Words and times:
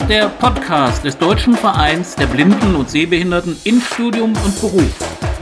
ist 0.00 0.08
der 0.08 0.28
Podcast 0.28 1.04
des 1.04 1.18
Deutschen 1.18 1.54
Vereins 1.54 2.14
der 2.14 2.26
Blinden 2.26 2.76
und 2.76 2.88
Sehbehinderten 2.88 3.56
in 3.64 3.80
Studium 3.80 4.32
und 4.44 4.60
Beruf. 4.60 4.94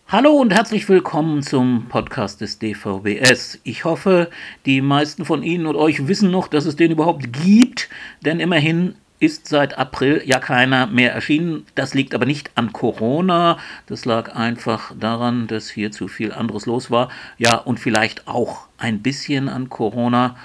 Hallo 0.09 0.33
und 0.33 0.53
herzlich 0.53 0.89
willkommen 0.89 1.43
zum 1.43 1.87
Podcast 1.89 2.41
des 2.41 2.59
DVBS. 2.59 3.61
Ich 3.63 3.85
hoffe, 3.85 4.31
die 4.67 4.81
meisten 4.81 5.25
von 5.25 5.43
Ihnen 5.43 5.67
und 5.67 5.77
euch 5.77 6.09
wissen 6.09 6.31
noch, 6.31 6.49
dass 6.49 6.67
es 6.67 6.77
den 6.77 6.91
überhaupt 6.91 7.33
gibt, 7.33 7.89
denn 8.25 8.41
immerhin 8.41 8.97
ist 9.21 9.47
seit 9.47 9.79
April 9.79 10.23
ja 10.25 10.39
keiner 10.41 10.87
mehr 10.87 11.13
erschienen. 11.13 11.67
Das 11.75 11.95
liegt 11.95 12.15
aber 12.15 12.27
nicht 12.27 12.51
an 12.57 12.73
Corona, 12.73 13.59
das 13.87 14.05
lag 14.07 14.35
einfach 14.35 14.93
daran, 14.99 15.47
dass 15.47 15.71
hier 15.71 15.93
zu 15.93 16.09
viel 16.09 16.33
anderes 16.33 16.67
los 16.67 16.91
war. 16.91 17.11
Ja, 17.39 17.55
und 17.57 17.79
vielleicht 17.79 18.27
auch 18.27 18.67
ein 18.79 19.03
bisschen 19.03 19.49
an 19.49 19.69
Corona. 19.69 20.37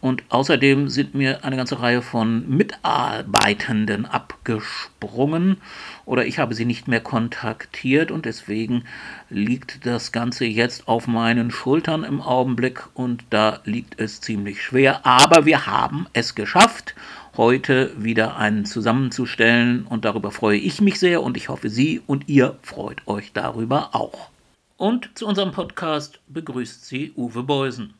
Und 0.00 0.24
außerdem 0.30 0.88
sind 0.88 1.14
mir 1.14 1.44
eine 1.44 1.56
ganze 1.56 1.80
Reihe 1.80 2.02
von 2.02 2.48
Mitarbeitenden 2.48 4.04
abgesprungen 4.04 5.58
oder 6.04 6.26
ich 6.26 6.40
habe 6.40 6.56
sie 6.56 6.64
nicht 6.64 6.88
mehr 6.88 7.00
kontaktiert 7.00 8.10
und 8.10 8.26
deswegen 8.26 8.82
liegt 9.30 9.86
das 9.86 10.10
Ganze 10.10 10.44
jetzt 10.44 10.88
auf 10.88 11.06
meinen 11.06 11.52
Schultern 11.52 12.02
im 12.02 12.20
Augenblick 12.20 12.82
und 12.94 13.22
da 13.30 13.60
liegt 13.64 14.00
es 14.00 14.20
ziemlich 14.20 14.60
schwer. 14.60 15.06
Aber 15.06 15.46
wir 15.46 15.66
haben 15.66 16.08
es 16.14 16.34
geschafft, 16.34 16.96
heute 17.36 17.92
wieder 17.96 18.36
einen 18.36 18.64
zusammenzustellen 18.64 19.86
und 19.86 20.04
darüber 20.04 20.30
freue 20.30 20.58
ich 20.58 20.80
mich 20.80 20.98
sehr 20.98 21.22
und 21.22 21.36
ich 21.36 21.48
hoffe, 21.48 21.70
Sie 21.70 22.00
und 22.06 22.28
ihr 22.28 22.58
freut 22.62 23.06
euch 23.06 23.32
darüber 23.32 23.94
auch. 23.94 24.28
Und 24.76 25.10
zu 25.14 25.26
unserem 25.26 25.52
Podcast 25.52 26.20
begrüßt 26.28 26.84
Sie 26.84 27.12
Uwe 27.16 27.42
Beusen. 27.42 27.94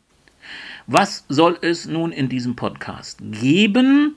Was 0.86 1.24
soll 1.28 1.56
es 1.62 1.86
nun 1.86 2.12
in 2.12 2.28
diesem 2.28 2.56
Podcast 2.56 3.18
geben? 3.20 4.16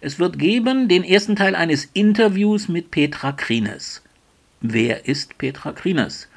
Es 0.00 0.18
wird 0.18 0.38
geben 0.38 0.88
den 0.88 1.02
ersten 1.02 1.34
Teil 1.34 1.54
eines 1.54 1.86
Interviews 1.94 2.68
mit 2.68 2.90
Petra 2.90 3.32
Krines. 3.32 4.02
Wer 4.60 5.08
ist 5.08 5.38
Petra 5.38 5.72
Krines? 5.72 6.28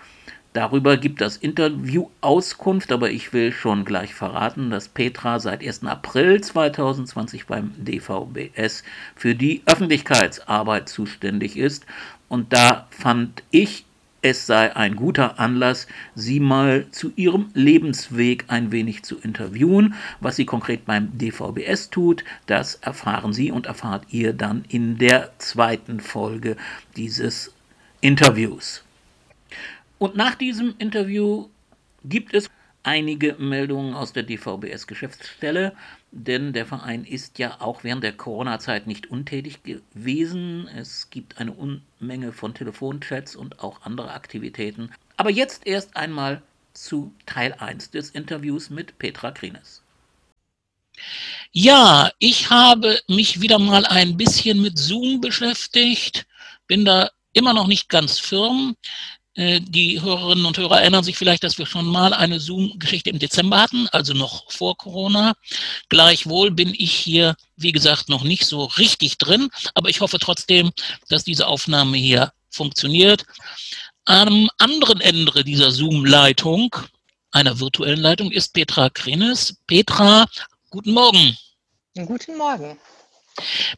Darüber 0.54 0.98
gibt 0.98 1.22
das 1.22 1.38
Interview 1.38 2.10
Auskunft, 2.22 2.92
aber 2.92 3.12
ich 3.12 3.32
will 3.34 3.52
schon 3.52 3.86
gleich 3.86 4.14
verraten, 4.14 4.70
dass 4.72 4.88
Petra 4.90 5.40
seit 5.40 5.66
1. 5.66 5.84
April 5.84 6.42
2020 6.42 7.46
beim 7.46 7.74
DVBS 7.78 8.84
für 9.16 9.36
die 9.36 9.62
Öffentlichkeitsarbeit 9.66 10.90
zuständig 10.90 11.58
ist. 11.58 11.86
Und 12.28 12.54
da 12.54 12.88
fand 12.90 13.44
ich 13.52 13.86
es 14.24 14.48
sei 14.48 14.76
ein 14.76 14.96
guter 14.96 15.40
Anlass, 15.40 15.88
Sie 16.16 16.40
mal 16.40 16.88
zu 16.92 17.12
Ihrem 17.16 17.50
Lebensweg 17.54 18.46
ein 18.48 18.72
wenig 18.72 19.04
zu 19.04 19.20
interviewen. 19.20 19.94
Was 20.20 20.36
sie 20.36 20.46
konkret 20.46 20.86
beim 20.86 21.18
DVBS 21.18 21.92
tut, 21.92 22.24
das 22.48 22.76
erfahren 22.76 23.32
Sie 23.32 23.52
und 23.52 23.68
erfahrt 23.68 24.06
ihr 24.10 24.34
dann 24.34 24.66
in 24.70 24.98
der 24.98 25.32
zweiten 25.38 26.00
Folge 26.00 26.58
dieses 26.96 27.54
Interviews. 28.02 28.84
Und 30.00 30.16
nach 30.16 30.36
diesem 30.36 30.76
Interview 30.78 31.50
gibt 32.04 32.34
es 32.34 32.50
einige 32.84 33.36
Meldungen 33.38 33.94
aus 33.94 34.14
der 34.14 34.24
DVBS-Geschäftsstelle, 34.24 35.76
denn 36.12 36.54
der 36.54 36.66
Verein 36.66 37.04
ist 37.04 37.38
ja 37.38 37.60
auch 37.60 37.84
während 37.84 38.04
der 38.04 38.14
Corona-Zeit 38.14 38.88
nicht 38.88 39.08
untätig 39.08 39.60
gewesen. 39.64 40.70
Es 40.70 41.10
gibt 41.10 41.38
eine 41.38 41.52
Unmenge 41.52 42.32
von 42.32 42.54
Telefonchats 42.54 43.36
und 43.36 43.60
auch 43.60 43.82
andere 43.82 44.12
Aktivitäten. 44.14 44.92
Aber 45.18 45.30
jetzt 45.30 45.68
erst 45.68 45.98
einmal 45.98 46.42
zu 46.74 47.14
Teil 47.26 47.54
1 47.54 47.92
des 47.92 48.12
Interviews 48.12 48.70
mit 48.70 48.98
Petra 49.00 49.32
Krines. 49.32 49.82
Ja, 51.52 52.12
ich 52.20 52.50
habe 52.50 53.00
mich 53.08 53.42
wieder 53.42 53.60
mal 53.60 53.86
ein 53.86 54.16
bisschen 54.16 54.62
mit 54.62 54.78
Zoom 54.78 55.22
beschäftigt, 55.22 56.26
bin 56.68 56.86
da 56.86 57.10
immer 57.34 57.54
noch 57.54 57.68
nicht 57.68 57.90
ganz 57.90 58.20
firm. 58.20 58.76
Äh, 59.38 59.62
die 59.62 60.02
Hörerinnen 60.02 60.46
und 60.46 60.58
Hörer 60.58 60.82
erinnern 60.82 61.04
sich 61.04 61.16
vielleicht, 61.16 61.44
dass 61.44 61.60
wir 61.60 61.68
schon 61.68 61.86
mal 61.86 62.12
eine 62.12 62.40
Zoom-Geschichte 62.40 63.12
im 63.12 63.20
Dezember 63.20 63.62
hatten, 63.62 63.88
also 63.90 64.14
noch 64.14 64.52
vor 64.52 64.76
Corona. 64.76 65.36
Gleichwohl 65.90 66.50
bin 66.50 66.74
ich 66.76 66.92
hier, 66.92 67.36
wie 67.56 67.72
gesagt, 67.72 68.10
noch 68.10 68.24
nicht 68.24 68.46
so 68.46 68.66
richtig 68.66 69.20
drin, 69.20 69.50
aber 69.76 69.90
ich 69.90 70.02
hoffe 70.02 70.18
trotzdem, 70.18 70.72
dass 71.10 71.24
diese 71.24 71.46
Aufnahme 71.46 71.98
hier 71.98 72.34
funktioniert. 72.50 73.26
Am 74.06 74.50
anderen 74.58 75.02
Ende 75.02 75.44
dieser 75.44 75.70
Zoom-Leitung, 75.70 76.76
einer 77.30 77.60
virtuellen 77.60 78.02
Leitung, 78.02 78.32
ist 78.32 78.54
Petra 78.54 78.90
Krenes. 78.90 79.58
Petra, 79.68 80.26
guten 80.72 80.94
Morgen. 80.94 81.38
Guten 81.94 82.38
Morgen. 82.38 82.80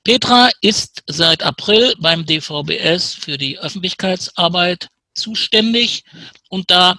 Petra 0.06 0.52
ist 0.62 1.04
seit 1.08 1.44
April 1.44 1.96
beim 2.00 2.26
DVBS 2.26 3.14
für 3.14 3.38
die 3.38 3.60
Öffentlichkeitsarbeit 3.60 4.88
zuständig 5.20 6.04
und 6.50 6.72
da 6.72 6.98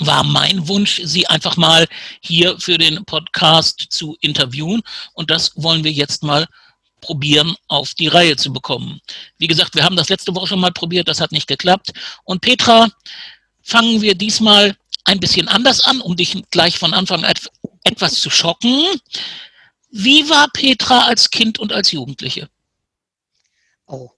war 0.00 0.22
mein 0.22 0.68
Wunsch, 0.68 1.00
Sie 1.04 1.26
einfach 1.26 1.56
mal 1.56 1.86
hier 2.20 2.58
für 2.60 2.78
den 2.78 3.04
Podcast 3.04 3.86
zu 3.90 4.16
interviewen 4.20 4.82
und 5.14 5.30
das 5.30 5.52
wollen 5.56 5.82
wir 5.84 5.92
jetzt 5.92 6.22
mal 6.22 6.46
probieren 7.00 7.54
auf 7.68 7.94
die 7.94 8.08
Reihe 8.08 8.36
zu 8.36 8.52
bekommen. 8.52 9.00
Wie 9.38 9.46
gesagt, 9.46 9.74
wir 9.74 9.84
haben 9.84 9.96
das 9.96 10.08
letzte 10.08 10.34
Woche 10.34 10.48
schon 10.48 10.60
mal 10.60 10.72
probiert, 10.72 11.08
das 11.08 11.20
hat 11.20 11.32
nicht 11.32 11.46
geklappt. 11.46 11.92
Und 12.24 12.40
Petra, 12.40 12.88
fangen 13.62 14.00
wir 14.00 14.14
diesmal 14.14 14.76
ein 15.04 15.20
bisschen 15.20 15.48
anders 15.48 15.80
an, 15.82 16.00
um 16.00 16.16
dich 16.16 16.42
gleich 16.50 16.78
von 16.78 16.94
Anfang 16.94 17.24
an 17.24 17.34
etwas 17.84 18.20
zu 18.20 18.30
schocken. 18.30 18.84
Wie 19.90 20.28
war 20.28 20.48
Petra 20.52 21.06
als 21.06 21.30
Kind 21.30 21.58
und 21.58 21.72
als 21.72 21.92
Jugendliche? 21.92 22.48
Oh, 23.86 24.10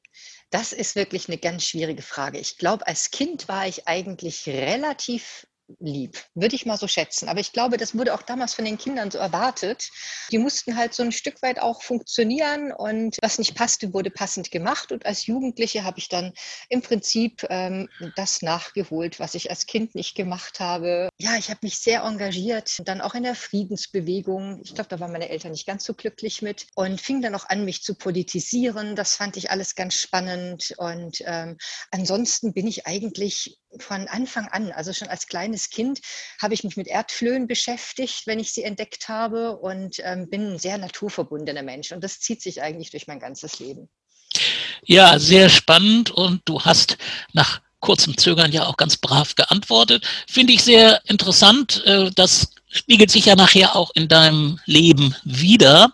das 0.50 0.72
ist 0.72 0.96
wirklich 0.96 1.28
eine 1.28 1.38
ganz 1.38 1.64
schwierige 1.64 2.02
Frage. 2.02 2.38
Ich 2.38 2.58
glaube, 2.58 2.86
als 2.86 3.10
Kind 3.10 3.48
war 3.48 3.66
ich 3.66 3.86
eigentlich 3.86 4.46
relativ 4.48 5.46
lieb, 5.78 6.22
würde 6.34 6.56
ich 6.56 6.66
mal 6.66 6.76
so 6.76 6.88
schätzen. 6.88 7.28
Aber 7.28 7.40
ich 7.40 7.52
glaube, 7.52 7.76
das 7.76 7.96
wurde 7.96 8.14
auch 8.14 8.22
damals 8.22 8.54
von 8.54 8.64
den 8.64 8.78
Kindern 8.78 9.10
so 9.10 9.18
erwartet. 9.18 9.88
Die 10.30 10.38
mussten 10.38 10.76
halt 10.76 10.94
so 10.94 11.02
ein 11.02 11.12
Stück 11.12 11.42
weit 11.42 11.60
auch 11.60 11.82
funktionieren 11.82 12.72
und 12.72 13.16
was 13.22 13.38
nicht 13.38 13.54
passte, 13.54 13.92
wurde 13.92 14.10
passend 14.10 14.50
gemacht. 14.50 14.92
Und 14.92 15.06
als 15.06 15.26
Jugendliche 15.26 15.84
habe 15.84 15.98
ich 15.98 16.08
dann 16.08 16.32
im 16.68 16.82
Prinzip 16.82 17.46
ähm, 17.50 17.88
das 18.16 18.42
nachgeholt, 18.42 19.20
was 19.20 19.34
ich 19.34 19.50
als 19.50 19.66
Kind 19.66 19.94
nicht 19.94 20.14
gemacht 20.14 20.60
habe. 20.60 21.08
Ja, 21.18 21.36
ich 21.36 21.50
habe 21.50 21.60
mich 21.62 21.78
sehr 21.78 22.02
engagiert, 22.02 22.78
dann 22.84 23.00
auch 23.00 23.14
in 23.14 23.22
der 23.22 23.34
Friedensbewegung. 23.34 24.60
Ich 24.64 24.74
glaube, 24.74 24.88
da 24.88 25.00
waren 25.00 25.12
meine 25.12 25.28
Eltern 25.28 25.52
nicht 25.52 25.66
ganz 25.66 25.84
so 25.84 25.94
glücklich 25.94 26.42
mit 26.42 26.66
und 26.74 27.00
fing 27.00 27.22
dann 27.22 27.34
auch 27.34 27.48
an, 27.48 27.64
mich 27.64 27.82
zu 27.82 27.94
politisieren. 27.94 28.96
Das 28.96 29.16
fand 29.16 29.36
ich 29.36 29.50
alles 29.50 29.74
ganz 29.74 29.94
spannend. 29.94 30.74
Und 30.78 31.18
ähm, 31.26 31.56
ansonsten 31.90 32.52
bin 32.52 32.66
ich 32.66 32.86
eigentlich 32.86 33.59
von 33.78 34.08
Anfang 34.08 34.48
an, 34.48 34.72
also 34.72 34.92
schon 34.92 35.08
als 35.08 35.26
kleines 35.26 35.70
Kind, 35.70 36.00
habe 36.40 36.54
ich 36.54 36.64
mich 36.64 36.76
mit 36.76 36.88
Erdflöhen 36.88 37.46
beschäftigt, 37.46 38.26
wenn 38.26 38.38
ich 38.38 38.52
sie 38.52 38.64
entdeckt 38.64 39.08
habe 39.08 39.56
und 39.56 39.96
ähm, 40.02 40.28
bin 40.28 40.54
ein 40.54 40.58
sehr 40.58 40.78
naturverbundener 40.78 41.62
Mensch. 41.62 41.92
Und 41.92 42.02
das 42.02 42.20
zieht 42.20 42.42
sich 42.42 42.62
eigentlich 42.62 42.90
durch 42.90 43.06
mein 43.06 43.20
ganzes 43.20 43.58
Leben. 43.60 43.88
Ja, 44.84 45.18
sehr 45.18 45.48
spannend 45.48 46.10
und 46.10 46.42
du 46.44 46.62
hast 46.62 46.96
nach 47.32 47.60
kurzem 47.80 48.16
Zögern 48.16 48.52
ja 48.52 48.66
auch 48.66 48.76
ganz 48.76 48.96
brav 48.96 49.34
geantwortet. 49.34 50.06
Finde 50.26 50.52
ich 50.52 50.62
sehr 50.62 51.00
interessant. 51.06 51.82
Äh, 51.86 52.10
das 52.14 52.52
spiegelt 52.68 53.10
sich 53.10 53.26
ja 53.26 53.36
nachher 53.36 53.76
auch 53.76 53.90
in 53.94 54.08
deinem 54.08 54.60
Leben 54.66 55.16
wieder. 55.24 55.92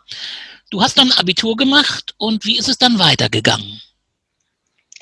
Du 0.71 0.83
hast 0.83 0.99
dann 0.99 1.13
Abitur 1.13 1.57
gemacht 1.57 2.15
und 2.19 2.45
wie 2.45 2.59
ist 2.59 2.69
es 2.69 2.79
dann 2.79 2.99
weitergegangen? 2.99 3.81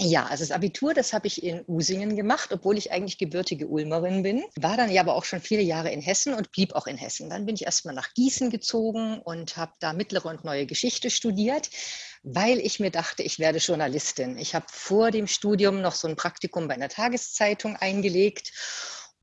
Ja, 0.00 0.26
also 0.26 0.42
das 0.42 0.50
Abitur, 0.50 0.92
das 0.92 1.12
habe 1.12 1.28
ich 1.28 1.44
in 1.44 1.62
Usingen 1.68 2.16
gemacht, 2.16 2.52
obwohl 2.52 2.76
ich 2.76 2.90
eigentlich 2.90 3.16
gebürtige 3.16 3.68
Ulmerin 3.68 4.24
bin. 4.24 4.42
War 4.56 4.76
dann 4.76 4.90
ja 4.90 5.00
aber 5.00 5.14
auch 5.14 5.24
schon 5.24 5.40
viele 5.40 5.62
Jahre 5.62 5.92
in 5.92 6.00
Hessen 6.00 6.34
und 6.34 6.50
blieb 6.50 6.74
auch 6.74 6.88
in 6.88 6.96
Hessen. 6.96 7.30
Dann 7.30 7.46
bin 7.46 7.54
ich 7.54 7.64
erstmal 7.64 7.94
nach 7.94 8.12
Gießen 8.14 8.50
gezogen 8.50 9.20
und 9.20 9.56
habe 9.56 9.72
da 9.78 9.92
mittlere 9.92 10.26
und 10.26 10.42
neue 10.42 10.66
Geschichte 10.66 11.10
studiert, 11.10 11.70
weil 12.24 12.58
ich 12.58 12.80
mir 12.80 12.90
dachte, 12.90 13.22
ich 13.22 13.38
werde 13.38 13.58
Journalistin. 13.58 14.36
Ich 14.36 14.56
habe 14.56 14.66
vor 14.68 15.12
dem 15.12 15.28
Studium 15.28 15.80
noch 15.80 15.94
so 15.94 16.08
ein 16.08 16.16
Praktikum 16.16 16.66
bei 16.66 16.74
einer 16.74 16.88
Tageszeitung 16.88 17.76
eingelegt 17.76 18.50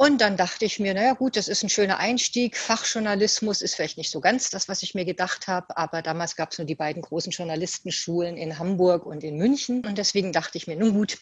Und 0.01 0.19
dann 0.19 0.35
dachte 0.35 0.65
ich 0.65 0.79
mir, 0.79 0.95
naja 0.95 1.13
gut, 1.13 1.37
das 1.37 1.47
ist 1.47 1.61
ein 1.61 1.69
schöner 1.69 1.99
Einstieg. 1.99 2.57
Fachjournalismus 2.57 3.61
ist 3.61 3.75
vielleicht 3.75 3.99
nicht 3.99 4.09
so 4.09 4.19
ganz 4.19 4.49
das, 4.49 4.67
was 4.67 4.81
ich 4.81 4.95
mir 4.95 5.05
gedacht 5.05 5.45
habe, 5.47 5.77
aber 5.77 6.01
damals 6.01 6.35
gab 6.35 6.51
es 6.51 6.57
nur 6.57 6.65
die 6.65 6.73
beiden 6.73 7.03
großen 7.03 7.31
Journalistenschulen 7.31 8.35
in 8.35 8.57
Hamburg 8.57 9.05
und 9.05 9.23
in 9.23 9.37
München. 9.37 9.85
Und 9.85 9.99
deswegen 9.99 10.31
dachte 10.31 10.57
ich 10.57 10.65
mir, 10.65 10.75
nun 10.75 10.95
gut, 10.95 11.19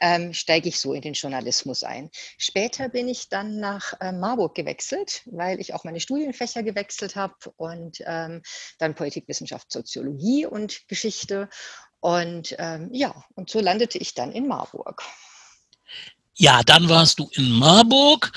ähm, 0.00 0.32
steige 0.32 0.70
ich 0.70 0.80
so 0.80 0.94
in 0.94 1.02
den 1.02 1.12
Journalismus 1.12 1.82
ein. 1.82 2.08
Später 2.38 2.88
bin 2.88 3.08
ich 3.08 3.28
dann 3.28 3.60
nach 3.60 3.92
äh, 4.00 4.12
Marburg 4.12 4.54
gewechselt, 4.54 5.20
weil 5.26 5.60
ich 5.60 5.74
auch 5.74 5.84
meine 5.84 6.00
Studienfächer 6.00 6.62
gewechselt 6.62 7.14
habe 7.14 7.34
und 7.56 8.02
ähm, 8.06 8.40
dann 8.78 8.94
Politikwissenschaft, 8.94 9.70
Soziologie 9.70 10.46
und 10.46 10.88
Geschichte. 10.88 11.50
Und 12.00 12.56
ähm, 12.58 12.88
ja, 12.90 13.22
und 13.34 13.50
so 13.50 13.60
landete 13.60 13.98
ich 13.98 14.14
dann 14.14 14.32
in 14.32 14.48
Marburg. 14.48 15.02
Ja, 16.38 16.62
dann 16.62 16.88
warst 16.88 17.18
du 17.18 17.28
in 17.32 17.50
Marburg 17.50 18.30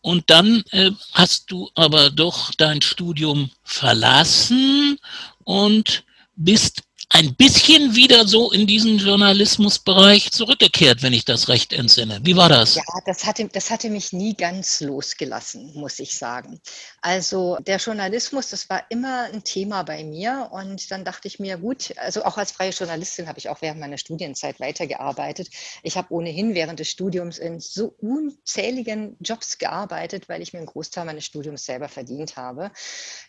und 0.00 0.28
dann 0.30 0.64
äh, 0.72 0.90
hast 1.12 1.50
du 1.50 1.70
aber 1.76 2.10
doch 2.10 2.50
dein 2.56 2.82
Studium 2.82 3.50
verlassen 3.62 4.98
und 5.44 6.04
bist 6.34 6.82
ein 7.16 7.34
bisschen 7.34 7.94
wieder 7.94 8.28
so 8.28 8.52
in 8.52 8.66
diesen 8.66 8.98
Journalismusbereich 8.98 10.32
zurückgekehrt, 10.32 11.02
wenn 11.02 11.14
ich 11.14 11.24
das 11.24 11.48
recht 11.48 11.72
entsinne. 11.72 12.20
Wie 12.22 12.36
war 12.36 12.50
das? 12.50 12.74
Ja, 12.74 12.82
das 13.06 13.24
hatte, 13.24 13.48
das 13.50 13.70
hatte 13.70 13.88
mich 13.88 14.12
nie 14.12 14.36
ganz 14.36 14.82
losgelassen, 14.82 15.72
muss 15.72 15.98
ich 15.98 16.18
sagen. 16.18 16.60
Also 17.00 17.56
der 17.66 17.78
Journalismus, 17.78 18.50
das 18.50 18.68
war 18.68 18.82
immer 18.90 19.30
ein 19.32 19.42
Thema 19.44 19.82
bei 19.82 20.04
mir 20.04 20.50
und 20.52 20.90
dann 20.90 21.06
dachte 21.06 21.26
ich 21.26 21.38
mir, 21.38 21.56
gut, 21.56 21.94
also 21.96 22.22
auch 22.22 22.36
als 22.36 22.52
freie 22.52 22.70
Journalistin 22.70 23.28
habe 23.28 23.38
ich 23.38 23.48
auch 23.48 23.62
während 23.62 23.80
meiner 23.80 23.96
Studienzeit 23.96 24.60
weitergearbeitet. 24.60 25.48
Ich 25.82 25.96
habe 25.96 26.12
ohnehin 26.12 26.54
während 26.54 26.80
des 26.80 26.90
Studiums 26.90 27.38
in 27.38 27.60
so 27.60 27.94
unzähligen 27.98 29.16
Jobs 29.20 29.56
gearbeitet, 29.56 30.28
weil 30.28 30.42
ich 30.42 30.52
mir 30.52 30.58
einen 30.58 30.66
Großteil 30.66 31.06
meines 31.06 31.24
Studiums 31.24 31.64
selber 31.64 31.88
verdient 31.88 32.36
habe. 32.36 32.72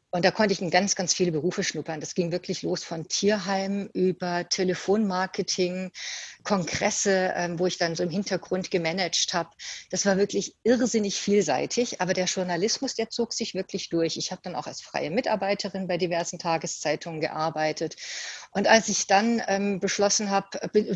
Und 0.09 0.23
da 0.23 0.31
konnte 0.31 0.53
ich 0.53 0.61
in 0.61 0.71
ganz, 0.71 0.95
ganz 0.95 1.13
viele 1.13 1.33
Berufe 1.33 1.63
schnuppern. 1.63 1.99
Das 1.99 2.15
ging 2.15 2.31
wirklich 2.31 2.61
los 2.61 2.83
von 2.83 3.09
Tierheim 3.09 3.89
über 3.93 4.47
Telefonmarketing, 4.47 5.91
Kongresse, 6.43 7.33
ähm, 7.35 7.59
wo 7.59 7.67
ich 7.67 7.77
dann 7.77 7.95
so 7.95 8.03
im 8.03 8.09
Hintergrund 8.09 8.71
gemanagt 8.71 9.33
habe. 9.33 9.49
Das 9.91 10.05
war 10.05 10.17
wirklich 10.17 10.55
irrsinnig 10.63 11.19
vielseitig. 11.19 11.99
Aber 11.99 12.13
der 12.13 12.25
Journalismus, 12.25 12.95
der 12.95 13.09
zog 13.09 13.33
sich 13.33 13.53
wirklich 13.53 13.89
durch. 13.89 14.15
Ich 14.15 14.31
habe 14.31 14.41
dann 14.43 14.55
auch 14.55 14.65
als 14.65 14.81
freie 14.81 15.11
Mitarbeiterin 15.11 15.87
bei 15.87 15.97
diversen 15.97 16.39
Tageszeitungen 16.39 17.19
gearbeitet. 17.19 17.97
Und 18.51 18.67
als 18.67 18.87
ich 18.87 19.07
dann 19.07 19.41
ähm, 19.47 19.81
beschlossen 19.81 20.31
habe, 20.31 20.47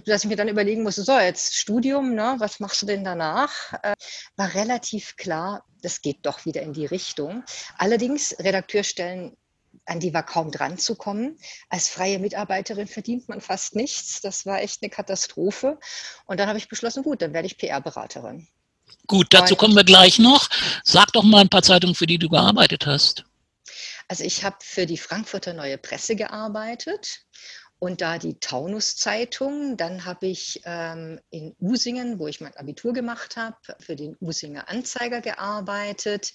dass 0.06 0.24
ich 0.24 0.30
mir 0.30 0.38
dann 0.38 0.48
überlegen 0.48 0.84
musste, 0.84 1.04
so 1.04 1.20
jetzt 1.20 1.56
Studium, 1.56 2.16
ne, 2.16 2.36
was 2.40 2.62
machst 2.62 2.82
du 2.82 2.86
denn 2.86 3.04
danach, 3.04 3.74
äh, 3.84 3.94
war 4.38 4.54
relativ 4.54 5.18
klar, 5.18 5.66
das 5.82 6.02
geht 6.02 6.26
doch 6.26 6.46
wieder 6.46 6.62
in 6.62 6.74
die 6.74 6.86
Richtung. 6.86 7.44
Allerdings, 7.78 8.36
Redakteurstellen, 8.40 9.36
an 9.86 10.00
die 10.00 10.14
war 10.14 10.24
kaum 10.24 10.52
dran 10.52 10.78
zu 10.78 10.96
kommen. 10.96 11.38
Als 11.70 11.90
freie 11.90 12.20
Mitarbeiterin 12.20 12.88
verdient 12.88 13.30
man 13.30 13.42
fast 13.42 13.76
nichts. 13.76 14.22
Das 14.22 14.46
war 14.46 14.62
echt 14.62 14.82
eine 14.82 14.90
Katastrophe. 14.90 15.80
Und 16.26 16.40
dann 16.40 16.48
habe 16.48 16.58
ich 16.58 16.68
beschlossen, 16.68 17.04
gut, 17.04 17.22
dann 17.22 17.34
werde 17.34 17.48
ich 17.48 17.58
PR-Beraterin. 17.58 18.48
Gut, 19.08 19.28
dazu 19.32 19.56
kommen 19.56 19.76
wir 19.76 19.84
gleich 19.84 20.20
noch. 20.20 20.50
Sag 20.84 21.12
doch 21.14 21.24
mal 21.24 21.42
ein 21.42 21.50
paar 21.50 21.64
Zeitungen, 21.64 21.96
für 21.96 22.08
die 22.08 22.20
du 22.20 22.30
gearbeitet 22.30 22.86
hast. 22.86 23.26
Also 24.08 24.24
ich 24.24 24.44
habe 24.44 24.58
für 24.62 24.86
die 24.86 24.98
Frankfurter 24.98 25.54
Neue 25.54 25.78
Presse 25.78 26.16
gearbeitet 26.16 27.22
und 27.82 28.00
da 28.00 28.20
die 28.20 28.40
Taunus-Zeitung. 28.40 29.76
Dann 29.76 30.06
habe 30.06 30.28
ich 30.28 30.62
ähm, 30.66 31.20
in 31.32 31.56
Usingen, 31.60 32.20
wo 32.20 32.28
ich 32.28 32.40
mein 32.40 32.56
Abitur 32.56 32.94
gemacht 32.94 33.38
habe, 33.38 33.58
für 33.80 33.96
den 33.96 34.16
Usinger 34.22 34.70
Anzeiger 34.70 35.20
gearbeitet. 35.20 36.32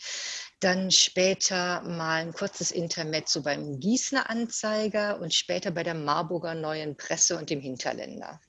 Dann 0.59 0.91
später 0.91 1.83
mal 1.83 2.23
ein 2.23 2.33
kurzes 2.33 2.73
Intermezzo 2.73 3.43
beim 3.43 3.79
Gießener 3.79 4.29
Anzeiger 4.29 5.21
und 5.21 5.33
später 5.33 5.71
bei 5.71 5.85
der 5.85 5.95
Marburger 5.95 6.55
Neuen 6.55 6.97
Presse 6.97 7.39
und 7.39 7.49
dem 7.49 7.61
Hinterländer. 7.61 8.41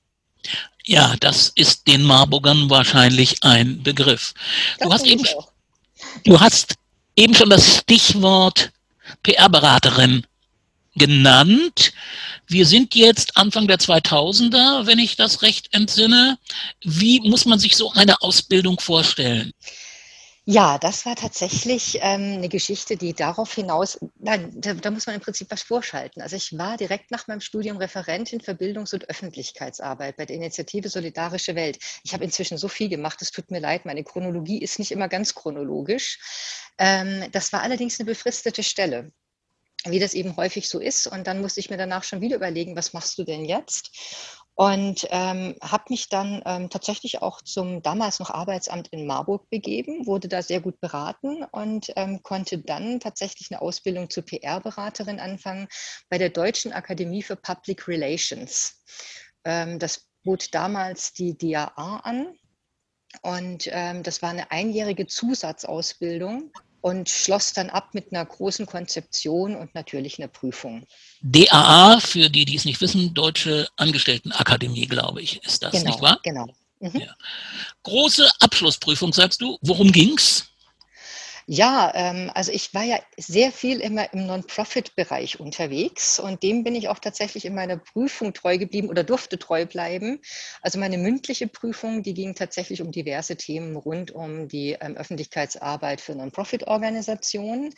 Ja, 0.84 1.14
das 1.20 1.52
ist 1.54 1.86
den 1.86 2.02
Marburgern 2.02 2.68
wahrscheinlich 2.68 3.44
ein 3.44 3.80
Begriff. 3.80 4.34
du 4.80 4.92
hast, 4.92 5.06
eben, 5.06 5.24
du 6.24 6.40
hast 6.40 6.74
eben 7.14 7.34
schon 7.36 7.50
das 7.50 7.76
Stichwort 7.76 8.72
PR-Beraterin 9.22 10.26
genannt. 10.96 11.92
Wir 12.48 12.64
sind 12.64 12.94
jetzt 12.94 13.36
Anfang 13.36 13.68
der 13.68 13.78
2000er, 13.78 14.86
wenn 14.86 14.98
ich 14.98 15.16
das 15.16 15.42
recht 15.42 15.68
entsinne. 15.74 16.38
Wie 16.82 17.20
muss 17.20 17.44
man 17.44 17.58
sich 17.58 17.76
so 17.76 17.92
eine 17.92 18.22
Ausbildung 18.22 18.80
vorstellen? 18.80 19.52
Ja, 20.50 20.78
das 20.78 21.04
war 21.04 21.14
tatsächlich 21.14 21.98
ähm, 22.00 22.38
eine 22.38 22.48
Geschichte, 22.48 22.96
die 22.96 23.12
darauf 23.12 23.52
hinaus, 23.52 23.98
nein, 24.18 24.50
da, 24.56 24.72
da, 24.72 24.90
muss 24.90 25.04
man 25.06 25.16
im 25.16 25.20
Prinzip 25.20 25.50
was 25.50 25.60
vorschalten. 25.60 26.22
Also 26.22 26.36
ich 26.36 26.56
war 26.56 26.78
direkt 26.78 27.10
nach 27.10 27.28
meinem 27.28 27.42
Studium 27.42 27.76
Referentin 27.76 28.40
für 28.40 28.54
Bildungs- 28.54 28.94
und 28.94 29.10
Öffentlichkeitsarbeit 29.10 30.16
bei 30.16 30.24
der 30.24 30.36
Initiative 30.36 30.88
Solidarische 30.88 31.54
Welt. 31.54 31.76
Ich 32.02 32.14
habe 32.14 32.24
inzwischen 32.24 32.56
so 32.56 32.68
viel 32.68 32.88
gemacht, 32.88 33.20
es 33.20 33.30
tut 33.30 33.50
mir 33.50 33.60
leid, 33.60 33.84
meine 33.84 34.04
Chronologie 34.04 34.62
ist 34.62 34.78
nicht 34.78 34.90
immer 34.90 35.08
ganz 35.08 35.34
chronologisch. 35.34 36.18
Ähm, 36.78 37.30
das 37.30 37.52
war 37.52 37.60
allerdings 37.60 38.00
eine 38.00 38.06
befristete 38.06 38.62
Stelle 38.62 39.12
wie 39.84 39.98
das 39.98 40.14
eben 40.14 40.36
häufig 40.36 40.68
so 40.68 40.80
ist. 40.80 41.06
Und 41.06 41.26
dann 41.26 41.40
musste 41.40 41.60
ich 41.60 41.70
mir 41.70 41.76
danach 41.76 42.04
schon 42.04 42.20
wieder 42.20 42.36
überlegen, 42.36 42.76
was 42.76 42.92
machst 42.92 43.18
du 43.18 43.24
denn 43.24 43.44
jetzt? 43.44 43.90
Und 44.54 45.06
ähm, 45.10 45.54
habe 45.62 45.84
mich 45.90 46.08
dann 46.08 46.42
ähm, 46.44 46.68
tatsächlich 46.68 47.22
auch 47.22 47.42
zum 47.42 47.80
damals 47.80 48.18
noch 48.18 48.30
Arbeitsamt 48.30 48.88
in 48.88 49.06
Marburg 49.06 49.48
begeben, 49.50 50.04
wurde 50.04 50.26
da 50.26 50.42
sehr 50.42 50.60
gut 50.60 50.80
beraten 50.80 51.44
und 51.52 51.92
ähm, 51.94 52.24
konnte 52.24 52.58
dann 52.58 52.98
tatsächlich 52.98 53.52
eine 53.52 53.62
Ausbildung 53.62 54.10
zur 54.10 54.24
PR-Beraterin 54.24 55.20
anfangen 55.20 55.68
bei 56.08 56.18
der 56.18 56.30
Deutschen 56.30 56.72
Akademie 56.72 57.22
für 57.22 57.36
Public 57.36 57.86
Relations. 57.86 58.82
Ähm, 59.44 59.78
das 59.78 60.08
bot 60.24 60.52
damals 60.52 61.12
die 61.12 61.38
DAA 61.38 62.00
an 62.02 62.34
und 63.22 63.68
ähm, 63.70 64.02
das 64.02 64.22
war 64.22 64.30
eine 64.30 64.50
einjährige 64.50 65.06
Zusatzausbildung 65.06 66.50
und 66.80 67.08
schloss 67.08 67.52
dann 67.52 67.70
ab 67.70 67.90
mit 67.92 68.12
einer 68.12 68.24
großen 68.24 68.66
Konzeption 68.66 69.56
und 69.56 69.74
natürlich 69.74 70.18
einer 70.18 70.28
Prüfung. 70.28 70.86
DAA, 71.20 72.00
für 72.00 72.28
die, 72.30 72.44
die 72.44 72.56
es 72.56 72.64
nicht 72.64 72.80
wissen, 72.80 73.14
Deutsche 73.14 73.68
Angestelltenakademie, 73.76 74.86
glaube 74.86 75.22
ich, 75.22 75.42
ist 75.44 75.62
das, 75.62 75.72
genau, 75.72 75.90
nicht 75.90 76.00
wahr? 76.00 76.20
Genau. 76.22 76.46
Mhm. 76.80 77.00
Ja. 77.00 77.14
Große 77.82 78.30
Abschlussprüfung, 78.40 79.12
sagst 79.12 79.40
du. 79.40 79.58
Worum 79.62 79.90
ging's? 79.90 80.46
Ja, 81.50 81.90
ähm, 81.94 82.30
also 82.34 82.52
ich 82.52 82.74
war 82.74 82.84
ja 82.84 82.98
sehr 83.16 83.52
viel 83.52 83.80
immer 83.80 84.12
im 84.12 84.26
Non-Profit-Bereich 84.26 85.40
unterwegs 85.40 86.20
und 86.20 86.42
dem 86.42 86.62
bin 86.62 86.74
ich 86.74 86.90
auch 86.90 86.98
tatsächlich 86.98 87.46
in 87.46 87.54
meiner 87.54 87.78
Prüfung 87.78 88.34
treu 88.34 88.58
geblieben 88.58 88.90
oder 88.90 89.02
durfte 89.02 89.38
treu 89.38 89.64
bleiben. 89.64 90.20
Also 90.60 90.78
meine 90.78 90.98
mündliche 90.98 91.48
Prüfung, 91.48 92.02
die 92.02 92.12
ging 92.12 92.34
tatsächlich 92.34 92.82
um 92.82 92.92
diverse 92.92 93.36
Themen 93.36 93.76
rund 93.76 94.10
um 94.10 94.46
die 94.46 94.76
ähm, 94.78 94.94
Öffentlichkeitsarbeit 94.98 96.02
für 96.02 96.14
Non-Profit-Organisationen. 96.14 97.72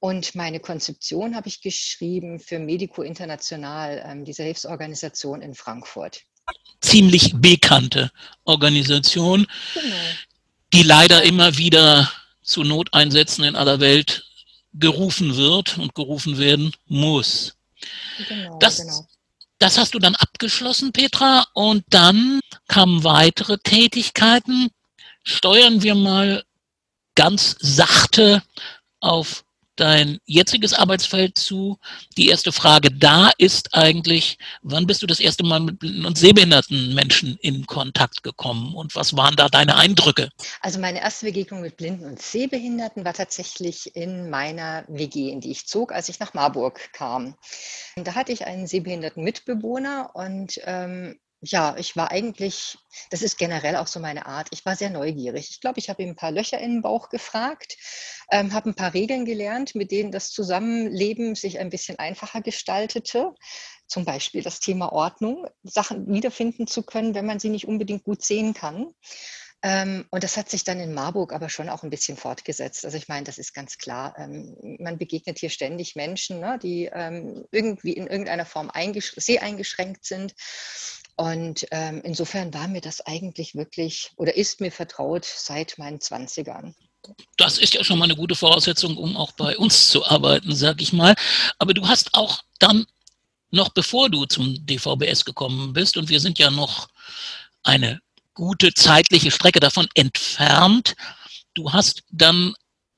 Und 0.00 0.34
meine 0.34 0.58
Konzeption 0.58 1.36
habe 1.36 1.46
ich 1.46 1.62
geschrieben 1.62 2.40
für 2.40 2.58
Medico 2.58 3.02
International, 3.02 4.02
ähm, 4.04 4.24
diese 4.24 4.42
Hilfsorganisation 4.42 5.40
in 5.40 5.54
Frankfurt. 5.54 6.22
Ziemlich 6.80 7.32
bekannte 7.36 8.10
Organisation, 8.42 9.46
genau. 9.72 9.96
die 10.72 10.82
leider 10.82 11.22
immer 11.22 11.56
wieder 11.56 12.10
zu 12.44 12.62
Noteinsätzen 12.62 13.42
in 13.44 13.56
aller 13.56 13.80
Welt 13.80 14.24
gerufen 14.74 15.36
wird 15.36 15.78
und 15.78 15.94
gerufen 15.94 16.38
werden 16.38 16.72
muss. 16.86 17.56
Genau, 18.28 18.58
das, 18.58 18.78
genau. 18.78 19.06
das 19.58 19.78
hast 19.78 19.94
du 19.94 19.98
dann 19.98 20.14
abgeschlossen, 20.14 20.92
Petra, 20.92 21.46
und 21.54 21.84
dann 21.88 22.40
kamen 22.68 23.02
weitere 23.02 23.58
Tätigkeiten. 23.58 24.68
Steuern 25.22 25.82
wir 25.82 25.94
mal 25.94 26.44
ganz 27.14 27.56
sachte 27.60 28.42
auf 29.00 29.44
dein 29.76 30.18
jetziges 30.24 30.72
Arbeitsfeld 30.72 31.38
zu. 31.38 31.78
Die 32.16 32.28
erste 32.28 32.52
Frage 32.52 32.90
da 32.90 33.30
ist 33.38 33.74
eigentlich, 33.74 34.38
wann 34.62 34.86
bist 34.86 35.02
du 35.02 35.06
das 35.06 35.20
erste 35.20 35.44
Mal 35.44 35.60
mit 35.60 35.78
blinden 35.78 36.06
und 36.06 36.18
sehbehinderten 36.18 36.94
Menschen 36.94 37.38
in 37.40 37.66
Kontakt 37.66 38.22
gekommen 38.22 38.74
und 38.74 38.94
was 38.94 39.16
waren 39.16 39.36
da 39.36 39.48
deine 39.48 39.76
Eindrücke? 39.76 40.30
Also 40.60 40.78
meine 40.80 41.00
erste 41.00 41.26
Begegnung 41.26 41.60
mit 41.60 41.76
blinden 41.76 42.04
und 42.04 42.20
sehbehinderten 42.20 43.04
war 43.04 43.14
tatsächlich 43.14 43.94
in 43.96 44.30
meiner 44.30 44.84
WG, 44.88 45.30
in 45.30 45.40
die 45.40 45.50
ich 45.50 45.66
zog, 45.66 45.92
als 45.92 46.08
ich 46.08 46.20
nach 46.20 46.34
Marburg 46.34 46.92
kam. 46.92 47.34
Da 47.96 48.14
hatte 48.14 48.32
ich 48.32 48.46
einen 48.46 48.66
sehbehinderten 48.66 49.22
Mitbewohner 49.22 50.10
und 50.14 50.60
ähm, 50.64 51.18
ja, 51.44 51.76
ich 51.78 51.96
war 51.96 52.10
eigentlich, 52.10 52.78
das 53.10 53.22
ist 53.22 53.38
generell 53.38 53.76
auch 53.76 53.86
so 53.86 54.00
meine 54.00 54.26
Art, 54.26 54.48
ich 54.52 54.64
war 54.64 54.76
sehr 54.76 54.90
neugierig. 54.90 55.48
Ich 55.50 55.60
glaube, 55.60 55.78
ich 55.78 55.88
habe 55.88 56.02
ihm 56.02 56.10
ein 56.10 56.16
paar 56.16 56.32
Löcher 56.32 56.58
in 56.58 56.72
den 56.72 56.82
Bauch 56.82 57.08
gefragt, 57.08 57.76
ähm, 58.30 58.52
habe 58.52 58.70
ein 58.70 58.74
paar 58.74 58.94
Regeln 58.94 59.24
gelernt, 59.24 59.74
mit 59.74 59.90
denen 59.90 60.10
das 60.12 60.30
Zusammenleben 60.30 61.34
sich 61.34 61.58
ein 61.58 61.70
bisschen 61.70 61.98
einfacher 61.98 62.40
gestaltete. 62.40 63.32
Zum 63.86 64.04
Beispiel 64.04 64.42
das 64.42 64.60
Thema 64.60 64.92
Ordnung, 64.92 65.46
Sachen 65.62 66.06
wiederfinden 66.08 66.66
zu 66.66 66.82
können, 66.82 67.14
wenn 67.14 67.26
man 67.26 67.38
sie 67.38 67.50
nicht 67.50 67.68
unbedingt 67.68 68.04
gut 68.04 68.22
sehen 68.24 68.54
kann. 68.54 68.94
Ähm, 69.62 70.04
und 70.10 70.22
das 70.22 70.36
hat 70.36 70.50
sich 70.50 70.62
dann 70.64 70.78
in 70.78 70.92
Marburg 70.92 71.32
aber 71.32 71.48
schon 71.48 71.70
auch 71.70 71.82
ein 71.82 71.90
bisschen 71.90 72.18
fortgesetzt. 72.18 72.84
Also 72.84 72.98
ich 72.98 73.08
meine, 73.08 73.24
das 73.24 73.38
ist 73.38 73.54
ganz 73.54 73.78
klar. 73.78 74.14
Ähm, 74.18 74.54
man 74.78 74.98
begegnet 74.98 75.38
hier 75.38 75.48
ständig 75.48 75.96
Menschen, 75.96 76.38
ne, 76.38 76.58
die 76.62 76.90
ähm, 76.92 77.46
irgendwie 77.50 77.94
in 77.94 78.06
irgendeiner 78.06 78.44
Form 78.44 78.68
eingesch 78.70 79.14
sehr 79.16 79.42
eingeschränkt 79.42 80.04
sind. 80.04 80.34
Und 81.16 81.66
ähm, 81.70 82.00
insofern 82.04 82.52
war 82.52 82.66
mir 82.66 82.80
das 82.80 83.00
eigentlich 83.00 83.54
wirklich 83.54 84.10
oder 84.16 84.36
ist 84.36 84.60
mir 84.60 84.72
vertraut 84.72 85.24
seit 85.24 85.78
meinen 85.78 85.98
20ern. 85.98 86.74
Das 87.36 87.58
ist 87.58 87.74
ja 87.74 87.84
schon 87.84 87.98
mal 87.98 88.06
eine 88.06 88.16
gute 88.16 88.34
Voraussetzung, 88.34 88.96
um 88.96 89.16
auch 89.16 89.32
bei 89.32 89.56
uns 89.56 89.88
zu 89.90 90.04
arbeiten, 90.04 90.54
sag 90.54 90.80
ich 90.80 90.92
mal. 90.92 91.14
Aber 91.58 91.74
du 91.74 91.86
hast 91.86 92.14
auch 92.14 92.42
dann, 92.58 92.86
noch 93.50 93.68
bevor 93.68 94.10
du 94.10 94.24
zum 94.24 94.64
DVBS 94.66 95.24
gekommen 95.24 95.72
bist, 95.72 95.96
und 95.96 96.08
wir 96.08 96.18
sind 96.18 96.38
ja 96.38 96.50
noch 96.50 96.88
eine 97.62 98.00
gute 98.32 98.74
zeitliche 98.74 99.30
Strecke 99.30 99.60
davon 99.60 99.86
entfernt. 99.94 100.94
Du 101.54 101.72
hast 101.72 102.02
dann 102.10 102.54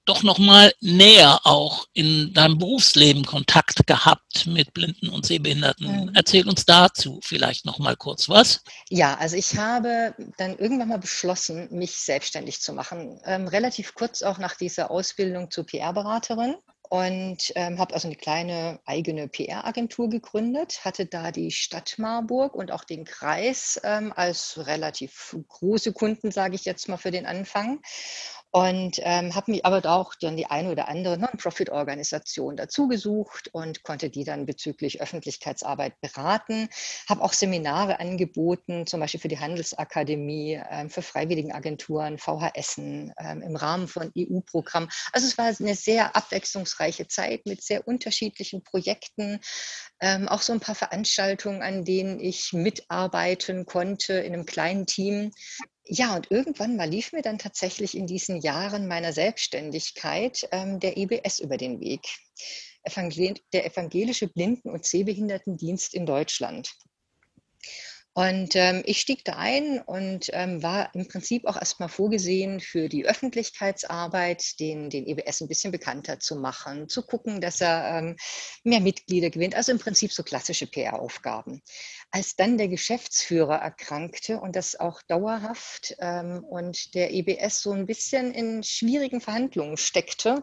doch 0.06 0.22
noch 0.22 0.38
mal 0.38 0.72
näher 0.80 1.40
auch 1.44 1.86
in 1.92 2.32
deinem 2.32 2.58
Berufsleben 2.58 3.24
Kontakt 3.24 3.86
gehabt 3.86 4.46
mit 4.46 4.72
Blinden 4.72 5.08
und 5.08 5.26
Sehbehinderten. 5.26 6.06
Mhm. 6.06 6.12
Erzähl 6.14 6.48
uns 6.48 6.64
dazu 6.64 7.20
vielleicht 7.22 7.66
noch 7.66 7.78
mal 7.78 7.96
kurz 7.96 8.28
was. 8.28 8.62
Ja, 8.88 9.16
also 9.16 9.36
ich 9.36 9.56
habe 9.56 10.14
dann 10.38 10.56
irgendwann 10.56 10.88
mal 10.88 10.98
beschlossen, 10.98 11.68
mich 11.70 11.96
selbstständig 11.96 12.60
zu 12.60 12.72
machen. 12.72 13.20
Ähm, 13.24 13.48
relativ 13.48 13.94
kurz 13.94 14.22
auch 14.22 14.38
nach 14.38 14.56
dieser 14.56 14.90
Ausbildung 14.90 15.50
zur 15.50 15.66
PR-Beraterin 15.66 16.56
und 16.88 17.52
ähm, 17.54 17.78
habe 17.78 17.94
also 17.94 18.08
eine 18.08 18.16
kleine 18.16 18.80
eigene 18.84 19.28
PR-Agentur 19.28 20.08
gegründet, 20.08 20.84
hatte 20.84 21.06
da 21.06 21.32
die 21.32 21.50
Stadt 21.50 21.94
Marburg 21.98 22.54
und 22.54 22.70
auch 22.72 22.84
den 22.84 23.04
Kreis 23.04 23.80
ähm, 23.82 24.12
als 24.14 24.66
relativ 24.66 25.36
große 25.48 25.92
Kunden, 25.92 26.30
sage 26.30 26.54
ich 26.54 26.64
jetzt 26.64 26.88
mal 26.88 26.96
für 26.96 27.10
den 27.10 27.26
Anfang 27.26 27.80
und 28.50 29.00
ähm, 29.02 29.34
habe 29.34 29.50
mir 29.50 29.64
aber 29.64 29.84
auch 29.90 30.14
dann 30.14 30.36
die 30.36 30.46
eine 30.46 30.70
oder 30.70 30.88
andere 30.88 31.18
Non-Profit-Organisation 31.18 32.56
dazu 32.56 32.88
gesucht 32.88 33.48
und 33.52 33.82
konnte 33.82 34.08
die 34.08 34.24
dann 34.24 34.46
bezüglich 34.46 35.02
Öffentlichkeitsarbeit 35.02 36.00
beraten. 36.00 36.68
Habe 37.08 37.22
auch 37.22 37.32
Seminare 37.32 38.00
angeboten, 38.00 38.86
zum 38.86 39.00
Beispiel 39.00 39.20
für 39.20 39.28
die 39.28 39.40
Handelsakademie, 39.40 40.60
ähm, 40.70 40.88
für 40.90 41.02
Freiwilligenagenturen, 41.02 42.18
VHS 42.18 42.78
ähm, 42.78 43.12
im 43.18 43.56
Rahmen 43.56 43.88
von 43.88 44.10
EU-Programmen. 44.16 44.88
Also 45.12 45.26
es 45.26 45.36
war 45.36 45.46
eine 45.46 45.74
sehr 45.74 46.16
abwechslungsreiche 46.16 47.08
Zeit 47.08 47.46
mit 47.46 47.62
sehr 47.62 47.86
unterschiedlichen 47.86 48.62
Projekten, 48.62 49.40
ähm, 50.00 50.28
auch 50.28 50.42
so 50.42 50.52
ein 50.52 50.60
paar 50.60 50.74
Veranstaltungen, 50.74 51.62
an 51.62 51.84
denen 51.84 52.20
ich 52.20 52.52
mitarbeiten 52.52 53.66
konnte 53.66 54.14
in 54.14 54.32
einem 54.32 54.46
kleinen 54.46 54.86
Team. 54.86 55.32
Ja, 55.88 56.16
und 56.16 56.30
irgendwann 56.32 56.76
mal 56.76 56.88
lief 56.88 57.12
mir 57.12 57.22
dann 57.22 57.38
tatsächlich 57.38 57.96
in 57.96 58.08
diesen 58.08 58.40
Jahren 58.40 58.88
meiner 58.88 59.12
Selbstständigkeit 59.12 60.48
ähm, 60.50 60.80
der 60.80 60.96
EBS 60.96 61.38
über 61.38 61.56
den 61.56 61.80
Weg. 61.80 62.02
Evangel 62.82 63.34
der 63.52 63.66
Evangelische 63.66 64.28
Blinden- 64.28 64.70
und 64.70 64.84
Sehbehindertendienst 64.84 65.94
in 65.94 66.06
Deutschland. 66.06 66.72
Und 68.16 68.56
ähm, 68.56 68.82
ich 68.86 69.02
stieg 69.02 69.26
da 69.26 69.34
ein 69.34 69.78
und 69.78 70.30
ähm, 70.32 70.62
war 70.62 70.88
im 70.94 71.06
Prinzip 71.06 71.44
auch 71.44 71.56
erstmal 71.56 71.90
vorgesehen 71.90 72.60
für 72.60 72.88
die 72.88 73.04
Öffentlichkeitsarbeit, 73.04 74.58
den, 74.58 74.88
den 74.88 75.06
EBS 75.06 75.42
ein 75.42 75.48
bisschen 75.48 75.70
bekannter 75.70 76.18
zu 76.18 76.36
machen, 76.36 76.88
zu 76.88 77.02
gucken, 77.02 77.42
dass 77.42 77.60
er 77.60 77.98
ähm, 77.98 78.16
mehr 78.64 78.80
Mitglieder 78.80 79.28
gewinnt. 79.28 79.54
Also 79.54 79.70
im 79.70 79.78
Prinzip 79.78 80.14
so 80.14 80.22
klassische 80.22 80.66
PR-Aufgaben. 80.66 81.60
Als 82.10 82.36
dann 82.36 82.56
der 82.56 82.68
Geschäftsführer 82.68 83.56
erkrankte 83.56 84.40
und 84.40 84.56
das 84.56 84.80
auch 84.80 85.02
dauerhaft 85.02 85.94
ähm, 85.98 86.42
und 86.42 86.94
der 86.94 87.12
EBS 87.12 87.60
so 87.60 87.72
ein 87.72 87.84
bisschen 87.84 88.32
in 88.32 88.62
schwierigen 88.62 89.20
Verhandlungen 89.20 89.76
steckte, 89.76 90.42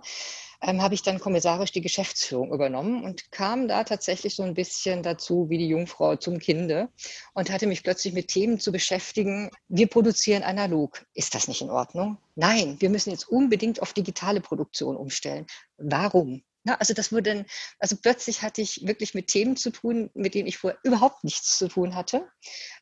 ähm, 0.64 0.82
habe 0.82 0.96
ich 0.96 1.04
dann 1.04 1.20
kommissarisch 1.20 1.72
die 1.72 1.82
Geschäftsführung 1.82 2.54
übernommen 2.54 3.04
und 3.04 3.32
kam 3.32 3.68
da 3.68 3.84
tatsächlich 3.84 4.36
so 4.36 4.44
ein 4.44 4.54
bisschen 4.54 5.04
dazu 5.04 5.50
wie 5.50 5.58
die 5.58 5.68
Jungfrau 5.68 6.16
zum 6.16 6.40
Kinde 6.40 6.90
und 7.34 7.52
hatte 7.52 7.68
mich 7.68 7.84
plötzlich 7.84 8.14
mit 8.14 8.30
Themen 8.30 8.60
zu 8.60 8.72
beschäftigen. 8.72 9.50
Wir 9.68 9.88
produzieren 9.88 10.44
analog. 10.44 11.06
Ist 11.14 11.36
das 11.36 11.48
nicht 11.48 11.62
in 11.62 11.70
Ordnung? 11.70 12.18
Nein, 12.36 12.78
wir 12.80 12.90
müssen 12.90 13.12
jetzt 13.12 13.28
unbedingt 13.28 13.82
auf 13.82 13.94
digitale 13.94 14.42
Produktion 14.42 14.96
umstellen. 14.96 15.46
Warum? 15.78 16.44
Na, 16.64 16.76
also 16.76 16.94
das 16.94 17.12
wurde 17.12 17.46
also 17.80 17.98
plötzlich 18.02 18.42
hatte 18.42 18.62
ich 18.62 18.86
wirklich 18.88 19.14
mit 19.14 19.28
Themen 19.28 19.58
zu 19.58 19.70
tun, 19.70 20.10
mit 20.14 20.34
denen 20.34 20.48
ich 20.48 20.58
vorher 20.58 20.80
überhaupt 20.84 21.24
nichts 21.24 21.58
zu 21.58 21.68
tun 21.68 21.96
hatte. 21.96 22.28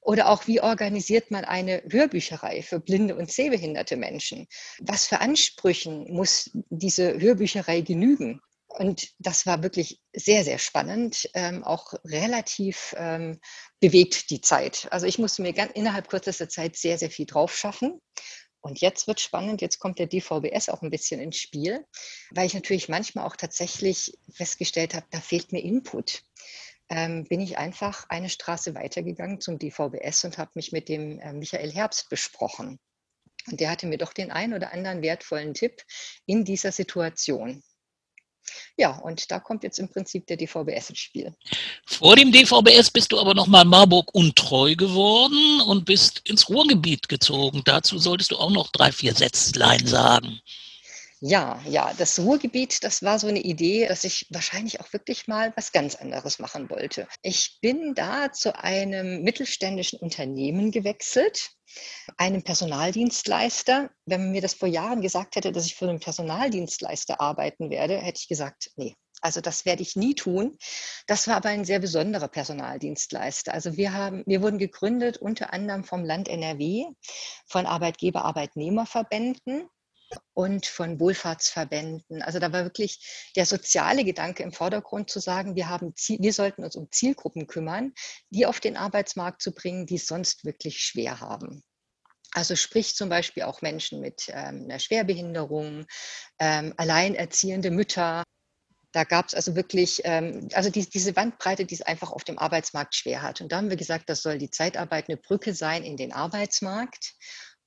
Oder 0.01 0.29
auch, 0.29 0.47
wie 0.47 0.61
organisiert 0.61 1.31
man 1.31 1.45
eine 1.45 1.83
Hörbücherei 1.89 2.61
für 2.61 2.79
blinde 2.79 3.15
und 3.15 3.31
sehbehinderte 3.31 3.97
Menschen? 3.97 4.47
Was 4.79 5.07
für 5.07 5.19
Ansprüchen 5.19 6.11
muss 6.11 6.51
diese 6.69 7.19
Hörbücherei 7.19 7.81
genügen? 7.81 8.41
Und 8.67 9.09
das 9.19 9.45
war 9.45 9.63
wirklich 9.63 9.99
sehr, 10.13 10.43
sehr 10.45 10.57
spannend, 10.57 11.29
ähm, 11.33 11.63
auch 11.63 11.93
relativ 12.05 12.95
ähm, 12.97 13.39
bewegt 13.81 14.29
die 14.29 14.39
Zeit. 14.39 14.87
Also 14.91 15.07
ich 15.07 15.19
musste 15.19 15.41
mir 15.41 15.51
ganz, 15.51 15.73
innerhalb 15.73 16.07
kürzester 16.07 16.47
Zeit 16.47 16.77
sehr, 16.77 16.97
sehr 16.97 17.09
viel 17.09 17.25
drauf 17.25 17.55
schaffen. 17.55 17.99
Und 18.61 18.79
jetzt 18.79 19.07
wird 19.07 19.19
spannend, 19.19 19.61
jetzt 19.61 19.79
kommt 19.79 19.97
der 19.97 20.07
DVBS 20.07 20.69
auch 20.69 20.83
ein 20.83 20.91
bisschen 20.91 21.19
ins 21.19 21.37
Spiel, 21.37 21.85
weil 22.29 22.45
ich 22.45 22.53
natürlich 22.53 22.89
manchmal 22.89 23.25
auch 23.25 23.35
tatsächlich 23.35 24.17
festgestellt 24.31 24.93
habe, 24.93 25.05
da 25.09 25.19
fehlt 25.19 25.51
mir 25.51 25.63
Input. 25.63 26.23
Ähm, 26.89 27.23
bin 27.23 27.39
ich 27.39 27.57
einfach 27.57 28.05
eine 28.09 28.29
Straße 28.29 28.75
weitergegangen 28.75 29.39
zum 29.39 29.57
DVBS 29.57 30.25
und 30.25 30.37
habe 30.37 30.51
mich 30.55 30.71
mit 30.71 30.89
dem 30.89 31.19
äh, 31.19 31.33
Michael 31.33 31.71
Herbst 31.71 32.09
besprochen. 32.09 32.79
Und 33.49 33.59
der 33.59 33.71
hatte 33.71 33.87
mir 33.87 33.97
doch 33.97 34.13
den 34.13 34.31
einen 34.31 34.53
oder 34.53 34.73
anderen 34.73 35.01
wertvollen 35.01 35.53
Tipp 35.53 35.81
in 36.25 36.45
dieser 36.45 36.71
Situation. 36.71 37.63
Ja, 38.77 38.97
und 38.99 39.31
da 39.31 39.39
kommt 39.39 39.63
jetzt 39.63 39.79
im 39.79 39.89
Prinzip 39.89 40.27
der 40.27 40.37
DVBS 40.37 40.89
ins 40.89 40.99
Spiel. 40.99 41.33
Vor 41.85 42.15
dem 42.15 42.31
DVBS 42.31 42.91
bist 42.91 43.11
du 43.11 43.19
aber 43.19 43.33
nochmal 43.33 43.65
Marburg 43.65 44.13
untreu 44.13 44.75
geworden 44.75 45.61
und 45.61 45.85
bist 45.85 46.21
ins 46.27 46.49
Ruhrgebiet 46.49 47.07
gezogen. 47.09 47.61
Dazu 47.65 47.99
solltest 47.99 48.31
du 48.31 48.37
auch 48.37 48.51
noch 48.51 48.71
drei, 48.71 48.91
vier 48.91 49.13
Sätzlein 49.13 49.85
sagen. 49.85 50.39
Ja, 51.23 51.61
ja, 51.67 51.93
das 51.99 52.17
Ruhrgebiet, 52.17 52.83
das 52.83 53.03
war 53.03 53.19
so 53.19 53.27
eine 53.27 53.41
Idee, 53.41 53.87
dass 53.87 54.03
ich 54.03 54.25
wahrscheinlich 54.31 54.79
auch 54.79 54.91
wirklich 54.91 55.27
mal 55.27 55.53
was 55.55 55.71
ganz 55.71 55.93
anderes 55.93 56.39
machen 56.39 56.67
wollte. 56.71 57.07
Ich 57.21 57.59
bin 57.61 57.93
da 57.93 58.31
zu 58.31 58.57
einem 58.57 59.21
mittelständischen 59.21 59.99
Unternehmen 59.99 60.71
gewechselt, 60.71 61.51
einem 62.17 62.41
Personaldienstleister. 62.41 63.91
Wenn 64.07 64.21
man 64.21 64.31
mir 64.31 64.41
das 64.41 64.55
vor 64.55 64.67
Jahren 64.67 65.01
gesagt 65.01 65.35
hätte, 65.35 65.51
dass 65.51 65.67
ich 65.67 65.75
für 65.75 65.87
einen 65.87 65.99
Personaldienstleister 65.99 67.21
arbeiten 67.21 67.69
werde, 67.69 67.99
hätte 67.99 68.19
ich 68.19 68.27
gesagt, 68.27 68.71
nee, 68.75 68.95
also 69.21 69.41
das 69.41 69.63
werde 69.63 69.83
ich 69.83 69.95
nie 69.95 70.15
tun. 70.15 70.57
Das 71.05 71.27
war 71.27 71.35
aber 71.35 71.49
ein 71.49 71.65
sehr 71.65 71.77
besonderer 71.77 72.29
Personaldienstleister. 72.29 73.53
Also 73.53 73.77
wir 73.77 73.93
haben, 73.93 74.23
wir 74.25 74.41
wurden 74.41 74.57
gegründet 74.57 75.17
unter 75.17 75.53
anderem 75.53 75.83
vom 75.83 76.03
Land 76.03 76.29
NRW, 76.29 76.85
von 77.45 77.67
Arbeitgeber-Arbeitnehmerverbänden 77.67 79.69
und 80.33 80.65
von 80.65 80.99
Wohlfahrtsverbänden. 80.99 82.21
Also 82.21 82.39
da 82.39 82.51
war 82.51 82.63
wirklich 82.63 83.31
der 83.35 83.45
soziale 83.45 84.03
Gedanke 84.03 84.43
im 84.43 84.53
Vordergrund 84.53 85.09
zu 85.09 85.19
sagen, 85.19 85.55
wir, 85.55 85.69
haben 85.69 85.95
Ziel, 85.95 86.17
wir 86.21 86.33
sollten 86.33 86.63
uns 86.63 86.75
um 86.75 86.91
Zielgruppen 86.91 87.47
kümmern, 87.47 87.93
die 88.29 88.45
auf 88.45 88.59
den 88.59 88.77
Arbeitsmarkt 88.77 89.41
zu 89.41 89.53
bringen, 89.53 89.85
die 89.85 89.95
es 89.95 90.07
sonst 90.07 90.45
wirklich 90.45 90.79
schwer 90.79 91.19
haben. 91.19 91.63
Also 92.33 92.55
sprich 92.55 92.95
zum 92.95 93.09
Beispiel 93.09 93.43
auch 93.43 93.61
Menschen 93.61 93.99
mit 93.99 94.29
ähm, 94.29 94.63
einer 94.63 94.79
Schwerbehinderung, 94.79 95.85
ähm, 96.39 96.73
alleinerziehende 96.77 97.71
Mütter. 97.71 98.23
Da 98.93 99.03
gab 99.03 99.27
es 99.27 99.33
also 99.33 99.55
wirklich, 99.55 100.01
ähm, 100.05 100.47
also 100.53 100.69
die, 100.69 100.89
diese 100.89 101.13
Bandbreite, 101.13 101.65
die 101.65 101.75
es 101.75 101.81
einfach 101.81 102.11
auf 102.11 102.23
dem 102.23 102.39
Arbeitsmarkt 102.39 102.95
schwer 102.95 103.21
hat. 103.21 103.41
Und 103.41 103.51
da 103.51 103.57
haben 103.57 103.69
wir 103.69 103.77
gesagt, 103.77 104.09
das 104.09 104.21
soll 104.21 104.37
die 104.37 104.49
Zeitarbeit 104.49 105.09
eine 105.09 105.17
Brücke 105.17 105.53
sein 105.53 105.83
in 105.83 105.97
den 105.97 106.13
Arbeitsmarkt. 106.13 107.15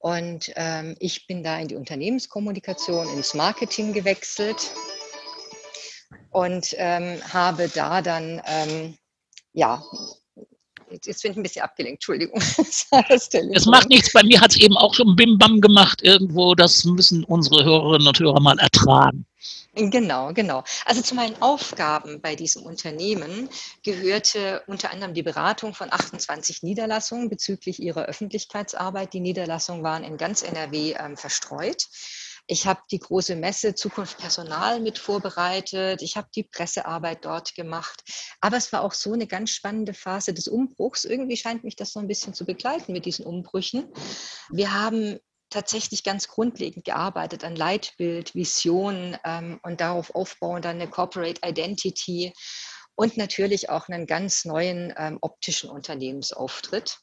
Und 0.04 0.52
ähm, 0.56 0.96
ich 0.98 1.26
bin 1.26 1.42
da 1.42 1.58
in 1.58 1.68
die 1.68 1.76
Unternehmenskommunikation, 1.76 3.08
ins 3.16 3.32
Marketing 3.32 3.94
gewechselt 3.94 4.70
und 6.30 6.74
ähm, 6.76 7.22
habe 7.32 7.70
da 7.74 8.02
dann, 8.02 8.42
ähm, 8.44 8.98
ja, 9.54 9.82
jetzt 10.90 11.22
bin 11.22 11.32
ich 11.32 11.38
ein 11.38 11.42
bisschen 11.42 11.62
abgelenkt, 11.62 11.96
Entschuldigung. 11.96 12.38
Das, 13.08 13.30
das 13.30 13.64
macht 13.64 13.88
nichts, 13.88 14.12
bei 14.12 14.22
mir 14.24 14.38
hat 14.42 14.50
es 14.50 14.58
eben 14.58 14.76
auch 14.76 14.92
schon 14.92 15.16
Bim-Bam 15.16 15.62
gemacht 15.62 16.02
irgendwo, 16.02 16.54
das 16.54 16.84
müssen 16.84 17.24
unsere 17.24 17.64
Hörerinnen 17.64 18.06
und 18.06 18.20
Hörer 18.20 18.40
mal 18.40 18.58
ertragen. 18.58 19.24
Genau, 19.76 20.32
genau. 20.32 20.62
Also 20.84 21.02
zu 21.02 21.16
meinen 21.16 21.40
Aufgaben 21.42 22.20
bei 22.20 22.36
diesem 22.36 22.62
Unternehmen 22.62 23.48
gehörte 23.82 24.62
unter 24.68 24.92
anderem 24.92 25.14
die 25.14 25.24
Beratung 25.24 25.74
von 25.74 25.92
28 25.92 26.62
Niederlassungen 26.62 27.28
bezüglich 27.28 27.82
ihrer 27.82 28.04
Öffentlichkeitsarbeit. 28.04 29.12
Die 29.12 29.20
Niederlassungen 29.20 29.82
waren 29.82 30.04
in 30.04 30.16
ganz 30.16 30.42
NRW 30.42 30.94
ähm, 30.96 31.16
verstreut. 31.16 31.88
Ich 32.46 32.66
habe 32.66 32.82
die 32.90 33.00
große 33.00 33.34
Messe 33.36 33.74
Zukunft 33.74 34.18
Personal 34.18 34.78
mit 34.78 34.98
vorbereitet. 34.98 36.02
Ich 36.02 36.16
habe 36.16 36.28
die 36.34 36.44
Pressearbeit 36.44 37.24
dort 37.24 37.54
gemacht. 37.54 38.04
Aber 38.40 38.58
es 38.58 38.72
war 38.72 38.82
auch 38.82 38.92
so 38.92 39.12
eine 39.14 39.26
ganz 39.26 39.50
spannende 39.50 39.94
Phase 39.94 40.34
des 40.34 40.46
Umbruchs. 40.46 41.04
Irgendwie 41.04 41.38
scheint 41.38 41.64
mich 41.64 41.74
das 41.74 41.92
so 41.92 42.00
ein 42.00 42.06
bisschen 42.06 42.34
zu 42.34 42.44
begleiten 42.44 42.92
mit 42.92 43.06
diesen 43.06 43.24
Umbrüchen. 43.24 43.88
Wir 44.50 44.72
haben 44.72 45.18
tatsächlich 45.54 46.02
ganz 46.02 46.28
grundlegend 46.28 46.84
gearbeitet 46.84 47.44
an 47.44 47.54
Leitbild, 47.54 48.34
Vision 48.34 49.16
ähm, 49.24 49.60
und 49.62 49.80
darauf 49.80 50.14
aufbauen 50.14 50.62
dann 50.62 50.80
eine 50.80 50.90
Corporate 50.90 51.40
Identity 51.44 52.32
und 52.96 53.16
natürlich 53.16 53.70
auch 53.70 53.88
einen 53.88 54.06
ganz 54.06 54.44
neuen 54.44 54.92
ähm, 54.96 55.18
optischen 55.20 55.70
Unternehmensauftritt. 55.70 56.98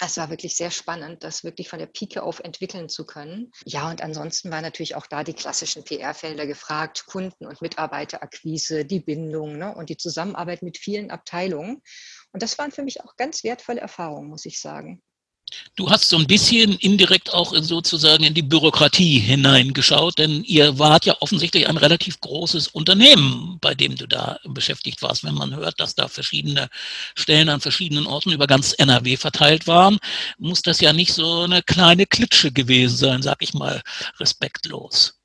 Es 0.00 0.18
war 0.18 0.28
wirklich 0.28 0.56
sehr 0.56 0.70
spannend, 0.70 1.24
das 1.24 1.42
wirklich 1.42 1.70
von 1.70 1.78
der 1.78 1.86
Pike 1.86 2.22
auf 2.22 2.40
entwickeln 2.40 2.90
zu 2.90 3.06
können. 3.06 3.50
Ja, 3.64 3.88
und 3.88 4.02
ansonsten 4.02 4.50
waren 4.50 4.62
natürlich 4.62 4.94
auch 4.94 5.06
da 5.06 5.24
die 5.24 5.32
klassischen 5.32 5.84
PR-Felder 5.84 6.46
gefragt, 6.46 7.06
Kunden- 7.06 7.46
und 7.46 7.62
Mitarbeiterakquise, 7.62 8.84
die 8.84 9.00
Bindung 9.00 9.56
ne, 9.56 9.74
und 9.74 9.88
die 9.88 9.96
Zusammenarbeit 9.96 10.62
mit 10.62 10.76
vielen 10.76 11.10
Abteilungen. 11.10 11.80
Und 12.32 12.42
das 12.42 12.58
waren 12.58 12.72
für 12.72 12.82
mich 12.82 13.02
auch 13.02 13.16
ganz 13.16 13.42
wertvolle 13.42 13.80
Erfahrungen, 13.80 14.28
muss 14.28 14.44
ich 14.44 14.60
sagen. 14.60 15.02
Du 15.76 15.90
hast 15.90 16.08
so 16.08 16.16
ein 16.16 16.26
bisschen 16.26 16.72
indirekt 16.78 17.32
auch 17.32 17.52
in 17.52 17.62
sozusagen 17.62 18.24
in 18.24 18.34
die 18.34 18.42
Bürokratie 18.42 19.18
hineingeschaut, 19.18 20.18
denn 20.18 20.42
ihr 20.44 20.78
wart 20.78 21.06
ja 21.06 21.16
offensichtlich 21.20 21.68
ein 21.68 21.76
relativ 21.76 22.20
großes 22.20 22.68
Unternehmen, 22.68 23.58
bei 23.60 23.74
dem 23.74 23.94
du 23.94 24.06
da 24.08 24.38
beschäftigt 24.44 25.02
warst. 25.02 25.22
Wenn 25.22 25.34
man 25.34 25.54
hört, 25.54 25.78
dass 25.78 25.94
da 25.94 26.08
verschiedene 26.08 26.68
Stellen 27.14 27.48
an 27.48 27.60
verschiedenen 27.60 28.06
Orten 28.06 28.32
über 28.32 28.46
ganz 28.46 28.74
NRW 28.76 29.16
verteilt 29.16 29.66
waren, 29.66 29.98
muss 30.38 30.62
das 30.62 30.80
ja 30.80 30.92
nicht 30.92 31.12
so 31.12 31.42
eine 31.42 31.62
kleine 31.62 32.06
Klitsche 32.06 32.50
gewesen 32.50 32.96
sein, 32.96 33.22
sag 33.22 33.36
ich 33.40 33.54
mal 33.54 33.82
respektlos. 34.18 35.20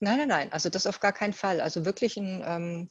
Nein, 0.00 0.18
nein, 0.18 0.28
nein, 0.28 0.52
also 0.52 0.68
das 0.68 0.86
auf 0.86 0.98
gar 1.00 1.12
keinen 1.12 1.32
Fall. 1.32 1.60
Also 1.60 1.84
wirklich 1.84 2.16
ein 2.16 2.42
ähm 2.44 2.90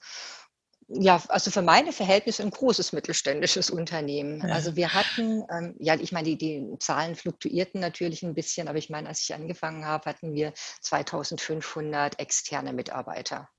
ja, 0.93 1.21
also 1.29 1.51
für 1.51 1.61
meine 1.61 1.93
Verhältnisse 1.93 2.43
ein 2.43 2.49
großes 2.49 2.93
mittelständisches 2.93 3.69
Unternehmen. 3.69 4.41
Ja. 4.41 4.53
Also 4.53 4.75
wir 4.75 4.93
hatten, 4.93 5.43
ähm, 5.49 5.75
ja, 5.79 5.95
ich 5.95 6.11
meine, 6.11 6.35
die, 6.35 6.37
die 6.37 6.77
Zahlen 6.79 7.15
fluktuierten 7.15 7.79
natürlich 7.79 8.23
ein 8.23 8.33
bisschen, 8.33 8.67
aber 8.67 8.77
ich 8.77 8.89
meine, 8.89 9.07
als 9.07 9.21
ich 9.21 9.33
angefangen 9.33 9.85
habe, 9.85 10.09
hatten 10.09 10.33
wir 10.33 10.53
2500 10.81 12.19
externe 12.19 12.73
Mitarbeiter. 12.73 13.49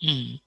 Hm. 0.00 0.40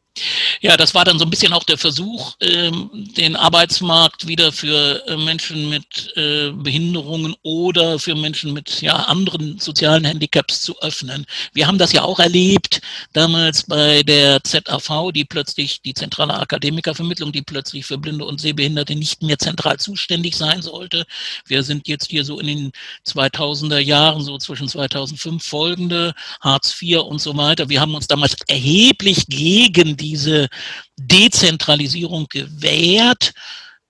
Ja, 0.66 0.78
das 0.78 0.96
war 0.96 1.06
dann 1.06 1.20
so 1.20 1.26
ein 1.26 1.30
bisschen 1.30 1.54
auch 1.54 1.64
der 1.64 1.78
Versuch, 1.78 2.34
ähm, 2.42 2.90
den 3.16 3.36
Arbeitsmarkt 3.36 4.26
wieder 4.26 4.52
für 4.52 5.08
äh, 5.08 5.16
Menschen 5.16 5.70
mit 5.70 6.12
äh, 6.16 6.50
Behinderungen 6.54 7.36
oder 7.44 8.00
für 8.00 8.16
Menschen 8.16 8.52
mit 8.52 8.82
ja, 8.82 8.96
anderen 8.96 9.60
sozialen 9.60 10.06
Handicaps 10.06 10.64
zu 10.64 10.76
öffnen. 10.82 11.28
Wir 11.54 11.68
haben 11.68 11.78
das 11.78 11.92
ja 11.92 12.02
auch 12.02 12.18
erlebt, 12.18 12.82
damals 13.14 13.62
bei 13.68 14.02
der 14.02 14.44
ZAV, 14.44 15.12
die 15.14 15.24
plötzlich, 15.24 15.84
die 15.84 15.94
Zentrale 15.94 16.34
Akademikervermittlung, 16.34 17.32
die 17.32 17.44
plötzlich 17.44 17.86
für 17.86 18.00
Blinde 18.00 18.26
und 18.26 18.42
Sehbehinderte 18.42 18.96
nicht 18.96 19.22
mehr 19.22 19.38
zentral 19.38 19.78
zuständig 19.78 20.36
sein 20.36 20.64
sollte. 20.64 21.06
Wir 21.46 21.62
sind 21.62 21.88
jetzt 21.88 22.10
hier 22.10 22.26
so 22.26 22.40
in 22.40 22.48
den 22.48 22.72
2000er 23.06 23.78
Jahren, 23.78 24.24
so 24.24 24.40
zwischen 24.40 24.68
2005 24.68 25.46
folgende, 25.46 26.16
Hartz 26.42 26.76
IV 26.82 27.02
und 27.02 27.22
so 27.22 27.38
weiter. 27.38 27.70
Wir 27.70 27.82
haben 27.82 27.94
uns 27.94 28.08
damals 28.08 28.36
erheblich 28.48 29.28
gegen 29.28 29.96
diese 29.96 30.50
Dezentralisierung 30.98 32.28
gewährt, 32.30 33.34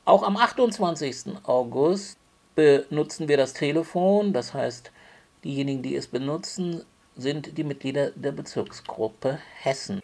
Auch 0.04 0.24
am 0.24 0.36
28. 0.36 1.38
August 1.44 2.18
benutzen 2.56 3.28
wir 3.28 3.38
das 3.38 3.54
Telefon, 3.54 4.34
das 4.34 4.54
heißt 4.54 4.92
Diejenigen, 5.46 5.84
die 5.84 5.96
es 5.96 6.08
benutzen, 6.08 6.84
sind 7.16 7.56
die 7.56 7.64
Mitglieder 7.64 8.10
der 8.16 8.32
Bezirksgruppe 8.32 9.38
Hessen. 9.62 10.02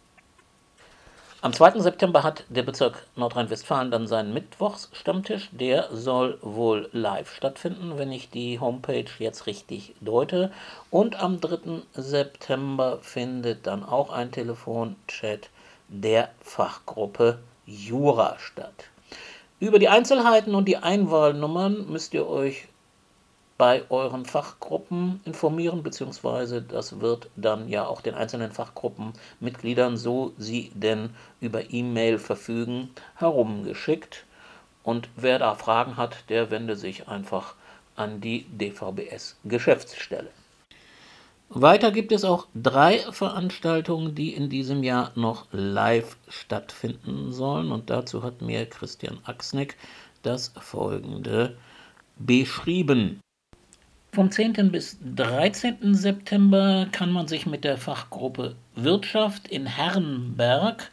Am 1.40 1.52
2. 1.52 1.80
September 1.80 2.22
hat 2.22 2.44
der 2.48 2.62
Bezirk 2.62 3.04
Nordrhein-Westfalen 3.16 3.90
dann 3.90 4.06
seinen 4.06 4.32
Mittwochsstammtisch. 4.32 5.50
Der 5.50 5.88
soll 5.90 6.38
wohl 6.42 6.88
live 6.92 7.34
stattfinden, 7.34 7.98
wenn 7.98 8.12
ich 8.12 8.30
die 8.30 8.60
Homepage 8.60 9.10
jetzt 9.18 9.46
richtig 9.46 9.96
deute. 10.00 10.52
Und 10.90 11.20
am 11.20 11.40
3. 11.40 11.82
September 11.94 13.00
findet 13.02 13.66
dann 13.66 13.84
auch 13.84 14.12
ein 14.12 14.30
Telefonchat 14.30 15.50
der 15.88 16.30
Fachgruppe 16.40 17.40
Jura 17.66 18.36
statt. 18.38 18.84
Über 19.58 19.80
die 19.80 19.88
Einzelheiten 19.88 20.54
und 20.54 20.66
die 20.66 20.76
Einwahlnummern 20.76 21.90
müsst 21.90 22.14
ihr 22.14 22.28
euch 22.28 22.68
bei 23.62 23.84
euren 23.90 24.24
Fachgruppen 24.24 25.20
informieren, 25.24 25.84
beziehungsweise 25.84 26.62
das 26.62 26.98
wird 26.98 27.30
dann 27.36 27.68
ja 27.68 27.86
auch 27.86 28.00
den 28.00 28.16
einzelnen 28.16 28.50
Fachgruppenmitgliedern, 28.50 29.96
so 29.96 30.32
sie 30.36 30.72
denn 30.74 31.10
über 31.40 31.72
E-Mail 31.72 32.18
verfügen, 32.18 32.90
herumgeschickt. 33.14 34.24
Und 34.82 35.08
wer 35.14 35.38
da 35.38 35.54
Fragen 35.54 35.96
hat, 35.96 36.28
der 36.28 36.50
wende 36.50 36.74
sich 36.74 37.06
einfach 37.06 37.54
an 37.94 38.20
die 38.20 38.46
DVBS 38.46 39.36
Geschäftsstelle. 39.44 40.30
Weiter 41.48 41.92
gibt 41.92 42.10
es 42.10 42.24
auch 42.24 42.48
drei 42.56 42.98
Veranstaltungen, 43.12 44.16
die 44.16 44.34
in 44.34 44.50
diesem 44.50 44.82
Jahr 44.82 45.12
noch 45.14 45.46
live 45.52 46.16
stattfinden 46.26 47.30
sollen. 47.30 47.70
Und 47.70 47.90
dazu 47.90 48.24
hat 48.24 48.42
mir 48.42 48.66
Christian 48.66 49.20
Axnick 49.22 49.76
das 50.24 50.48
folgende 50.60 51.56
beschrieben. 52.18 53.21
Vom 54.14 54.30
10. 54.30 54.70
bis 54.70 54.98
13. 55.16 55.94
September 55.94 56.86
kann 56.92 57.10
man 57.10 57.28
sich 57.28 57.46
mit 57.46 57.64
der 57.64 57.78
Fachgruppe 57.78 58.56
Wirtschaft 58.74 59.48
in 59.48 59.64
Herrenberg 59.64 60.90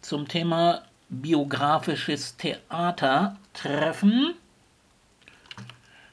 zum 0.00 0.26
Thema 0.26 0.82
biografisches 1.08 2.36
Theater 2.36 3.36
treffen. 3.52 4.34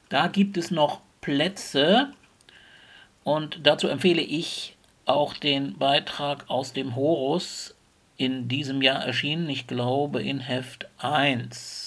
Da 0.08 0.28
gibt 0.28 0.56
es 0.56 0.70
noch 0.70 1.00
Plätze 1.20 2.12
und 3.24 3.66
dazu 3.66 3.88
empfehle 3.88 4.22
ich 4.22 4.76
auch 5.04 5.34
den 5.34 5.76
Beitrag 5.76 6.44
aus 6.46 6.72
dem 6.72 6.94
Horus 6.94 7.74
in 8.18 8.46
diesem 8.46 8.82
Jahr 8.82 9.04
erschienen, 9.04 9.50
ich 9.50 9.66
glaube 9.66 10.22
in 10.22 10.38
Heft 10.38 10.86
1. 10.98 11.85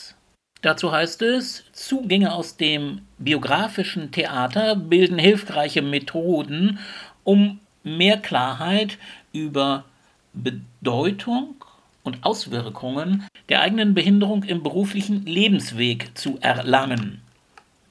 Dazu 0.62 0.92
heißt 0.92 1.22
es, 1.22 1.64
Zugänge 1.72 2.34
aus 2.34 2.58
dem 2.58 3.02
biografischen 3.18 4.12
Theater 4.12 4.76
bilden 4.76 5.18
hilfreiche 5.18 5.82
Methoden, 5.82 6.80
um 7.24 7.60
mehr 7.84 8.18
Klarheit 8.18 8.98
über 9.32 9.86
Bedeutung 10.34 11.56
und 12.04 12.24
Auswirkungen 12.24 13.26
der 13.48 13.62
eigenen 13.62 13.94
Behinderung 13.94 14.44
im 14.44 14.62
beruflichen 14.62 15.26
Lebensweg 15.26 16.18
zu 16.18 16.38
erlangen. 16.42 17.22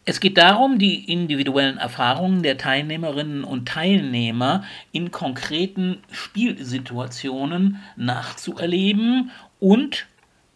Es 0.04 0.20
geht 0.20 0.38
darum, 0.38 0.78
die 0.78 1.11
individuellen 1.12 1.76
Erfahrungen 1.78 2.42
der 2.42 2.57
Teilnehmerinnen 2.57 3.44
und 3.44 3.68
Teilnehmer 3.68 4.64
in 4.90 5.11
konkreten 5.11 5.98
Spielsituationen 6.11 7.78
nachzuerleben 7.96 9.31
und 9.61 10.07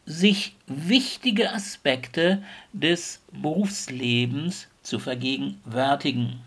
sich 0.05 0.57
wichtige 0.67 1.53
Aspekte 1.53 2.43
des 2.73 3.23
Berufslebens 3.33 4.69
zu 4.83 4.99
vergegenwärtigen. 4.99 6.41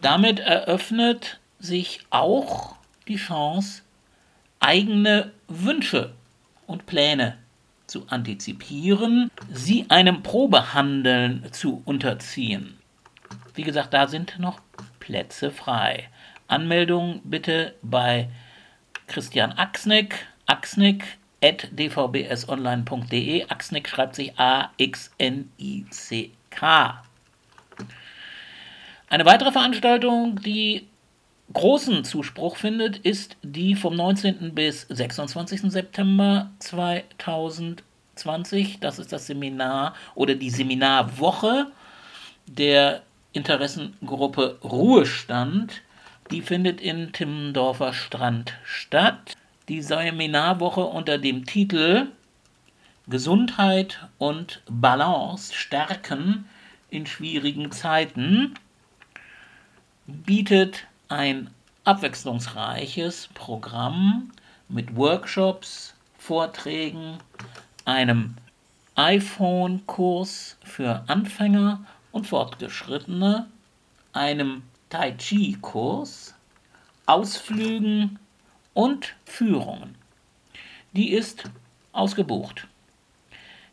Damit 0.00 0.40
eröffnet 0.40 1.40
sich 1.58 2.00
auch 2.10 2.76
die 3.08 3.16
Chance, 3.16 3.82
eigene 4.60 5.32
Wünsche 5.48 6.12
und 6.66 6.86
Pläne 6.86 7.38
zu 7.86 8.06
antizipieren, 8.08 9.30
sie 9.50 9.86
einem 9.88 10.22
Probehandeln 10.22 11.46
zu 11.52 11.82
unterziehen. 11.84 12.78
Wie 13.54 13.62
gesagt, 13.62 13.92
da 13.92 14.08
sind 14.08 14.38
noch 14.38 14.60
Plätze 14.98 15.50
frei. 15.50 16.08
Anmeldung 16.48 17.20
bitte 17.24 17.74
bei 17.82 18.28
Christian 19.06 19.52
Axnick, 19.52 20.26
axnick 20.46 21.18
dvbsonline.de. 21.42 23.48
Axnick 23.48 23.88
schreibt 23.88 24.14
sich 24.14 24.38
A-X-N-I-C-K. 24.38 25.12
Eine 29.08 29.24
weitere 29.26 29.52
Veranstaltung, 29.52 30.40
die 30.40 30.86
großen 31.52 32.04
Zuspruch 32.04 32.56
findet, 32.56 32.98
ist 32.98 33.36
die 33.42 33.74
vom 33.74 33.94
19. 33.94 34.54
bis 34.54 34.86
26. 34.88 35.70
September 35.70 36.50
2020. 36.60 38.80
Das 38.80 38.98
ist 38.98 39.12
das 39.12 39.26
Seminar 39.26 39.94
oder 40.14 40.34
die 40.34 40.50
Seminarwoche 40.50 41.66
der 42.46 43.02
Interessengruppe 43.32 44.58
Ruhestand. 44.62 45.82
Die 46.30 46.42
findet 46.42 46.80
in 46.80 47.12
Timmendorfer 47.12 47.92
Strand 47.92 48.54
statt. 48.64 49.36
Die 49.72 49.80
Seminarwoche 49.80 50.82
unter 50.84 51.16
dem 51.16 51.46
Titel 51.46 52.08
Gesundheit 53.08 54.06
und 54.18 54.60
Balance 54.68 55.54
stärken 55.54 56.44
in 56.90 57.06
schwierigen 57.06 57.72
Zeiten 57.72 58.52
bietet 60.06 60.86
ein 61.08 61.48
abwechslungsreiches 61.84 63.30
Programm 63.32 64.32
mit 64.68 64.94
Workshops, 64.94 65.94
Vorträgen, 66.18 67.16
einem 67.86 68.34
iPhone-Kurs 68.96 70.58
für 70.64 71.02
Anfänger 71.06 71.82
und 72.10 72.26
Fortgeschrittene, 72.26 73.46
einem 74.12 74.64
Tai 74.90 75.12
Chi-Kurs, 75.12 76.34
Ausflügen 77.06 78.18
und 78.74 79.14
Führungen. 79.24 79.94
Die 80.92 81.12
ist 81.12 81.44
ausgebucht. 81.92 82.66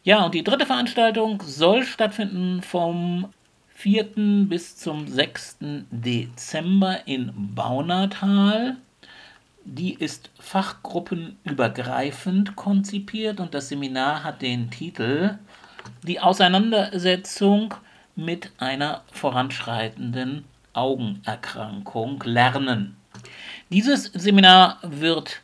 Ja, 0.04 0.26
und 0.26 0.34
die 0.34 0.44
dritte 0.44 0.66
Veranstaltung 0.66 1.42
soll 1.46 1.86
stattfinden 1.86 2.62
vom 2.62 3.30
4. 3.76 4.46
bis 4.48 4.76
zum 4.78 5.08
6. 5.08 5.58
Dezember 5.92 7.08
in 7.08 7.32
Baunatal. 7.56 8.76
Die 9.66 9.94
ist 9.94 10.30
fachgruppenübergreifend 10.40 12.56
konzipiert 12.56 13.40
und 13.40 13.54
das 13.54 13.70
Seminar 13.70 14.24
hat 14.24 14.42
den 14.42 14.72
Titel 14.72 15.38
Die 16.04 16.20
Auseinandersetzung 16.20 17.76
mit 18.16 18.52
einer 18.58 19.04
voranschreitenden 19.12 20.46
Augenerkrankung 20.74 22.24
lernen. 22.26 22.99
Dieses 23.70 24.06
Seminar 24.06 24.80
wird 24.82 25.42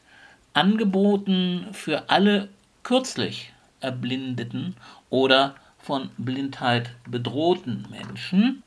angeboten 0.53 1.67
für 1.73 2.09
alle 2.09 2.49
kürzlich 2.83 3.51
Erblindeten 3.81 4.75
oder 5.09 5.55
von 5.79 6.09
Blindheit 6.17 6.91
bedrohten 7.07 7.85
Menschen, 7.91 8.63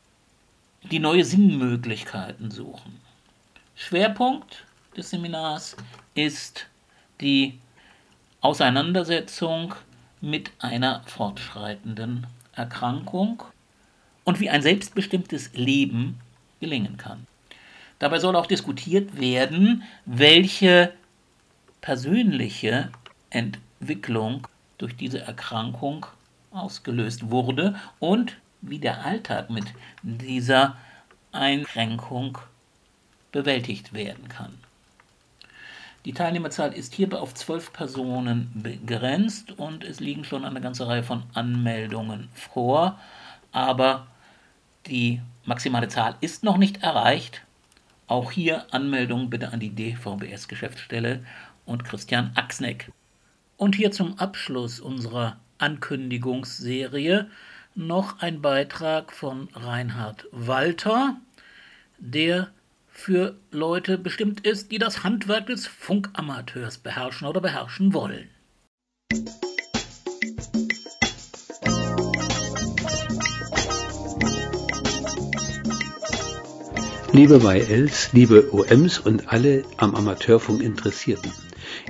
die 0.90 1.00
neue 1.00 1.24
Sinnmöglichkeiten 1.24 2.50
suchen. 2.50 3.00
Schwerpunkt 3.74 4.64
des 4.96 5.10
Seminars 5.10 5.76
ist 6.14 6.66
die 7.20 7.58
Auseinandersetzung 8.40 9.74
mit 10.20 10.50
einer 10.58 11.02
fortschreitenden 11.06 12.26
Erkrankung 12.52 13.42
und 14.24 14.40
wie 14.40 14.50
ein 14.50 14.62
selbstbestimmtes 14.62 15.52
Leben 15.54 16.20
gelingen 16.60 16.96
kann. 16.96 17.26
Dabei 17.98 18.18
soll 18.18 18.36
auch 18.36 18.46
diskutiert 18.46 19.20
werden, 19.20 19.82
welche 20.06 20.92
persönliche 21.80 22.90
Entwicklung 23.30 24.46
durch 24.78 24.96
diese 24.96 25.20
Erkrankung 25.20 26.06
ausgelöst 26.50 27.30
wurde 27.30 27.76
und 27.98 28.36
wie 28.60 28.78
der 28.78 29.04
Alltag 29.04 29.50
mit 29.50 29.66
dieser 30.02 30.76
Einschränkung 31.32 32.38
bewältigt 33.32 33.92
werden 33.92 34.28
kann. 34.28 34.54
Die 36.04 36.12
Teilnehmerzahl 36.12 36.72
ist 36.72 36.94
hierbei 36.94 37.18
auf 37.18 37.34
zwölf 37.34 37.72
Personen 37.72 38.50
begrenzt 38.54 39.58
und 39.58 39.84
es 39.84 40.00
liegen 40.00 40.24
schon 40.24 40.44
eine 40.44 40.60
ganze 40.60 40.86
Reihe 40.86 41.02
von 41.02 41.24
Anmeldungen 41.34 42.28
vor, 42.34 42.98
aber 43.52 44.06
die 44.86 45.20
maximale 45.44 45.88
Zahl 45.88 46.14
ist 46.20 46.44
noch 46.44 46.56
nicht 46.56 46.82
erreicht. 46.82 47.42
Auch 48.08 48.32
hier 48.32 48.72
Anmeldung 48.72 49.28
bitte 49.28 49.52
an 49.52 49.60
die 49.60 49.74
DVBS 49.74 50.48
Geschäftsstelle 50.48 51.24
und 51.66 51.84
Christian 51.84 52.32
Axneck. 52.36 52.90
Und 53.58 53.76
hier 53.76 53.92
zum 53.92 54.18
Abschluss 54.18 54.80
unserer 54.80 55.38
Ankündigungsserie 55.58 57.28
noch 57.74 58.20
ein 58.20 58.40
Beitrag 58.40 59.12
von 59.12 59.50
Reinhard 59.52 60.26
Walter, 60.32 61.16
der 61.98 62.48
für 62.88 63.36
Leute 63.50 63.98
bestimmt 63.98 64.40
ist, 64.40 64.72
die 64.72 64.78
das 64.78 65.04
Handwerk 65.04 65.46
des 65.46 65.66
Funkamateurs 65.66 66.78
beherrschen 66.78 67.28
oder 67.28 67.42
beherrschen 67.42 67.92
wollen. 67.92 68.30
Liebe 77.12 77.40
YLs, 77.42 78.12
liebe 78.12 78.52
OMs 78.52 78.98
und 78.98 79.32
alle 79.32 79.64
am 79.78 79.94
Amateurfunk 79.94 80.62
Interessierten. 80.62 81.32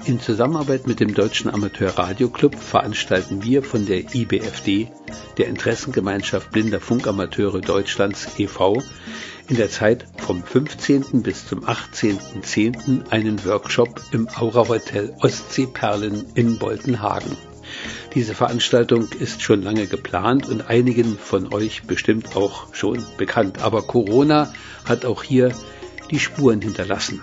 In 0.05 0.21
Zusammenarbeit 0.21 0.87
mit 0.87 1.01
dem 1.01 1.13
Deutschen 1.13 1.51
Amateur-Radio-Club 1.51 2.55
veranstalten 2.55 3.43
wir 3.43 3.65
von 3.65 3.85
der 3.85 4.15
IBFD, 4.15 4.89
der 5.37 5.49
Interessengemeinschaft 5.49 6.53
Blinder 6.53 6.81
Funkamateure 6.81 7.61
Deutschlands 7.61 8.29
e.V., 8.39 8.81
in 9.49 9.57
der 9.57 9.71
Zeit 9.71 10.07
vom 10.19 10.45
15. 10.45 11.23
bis 11.23 11.49
zum 11.49 11.65
18.10. 11.65 13.11
einen 13.11 13.45
Workshop 13.45 14.01
im 14.13 14.29
Aura 14.29 14.69
Hotel 14.69 15.17
Ostseeperlen 15.21 16.27
in 16.35 16.59
Boltenhagen. 16.59 17.37
Diese 18.15 18.35
Veranstaltung 18.35 19.09
ist 19.19 19.43
schon 19.43 19.63
lange 19.63 19.87
geplant 19.87 20.49
und 20.49 20.69
einigen 20.69 21.19
von 21.19 21.53
euch 21.53 21.83
bestimmt 21.83 22.37
auch 22.37 22.75
schon 22.75 23.05
bekannt. 23.19 23.61
Aber 23.63 23.83
Corona 23.83 24.53
hat 24.87 25.05
auch 25.05 25.23
hier 25.23 25.55
die 26.11 26.19
Spuren 26.19 26.63
hinterlassen. 26.63 27.21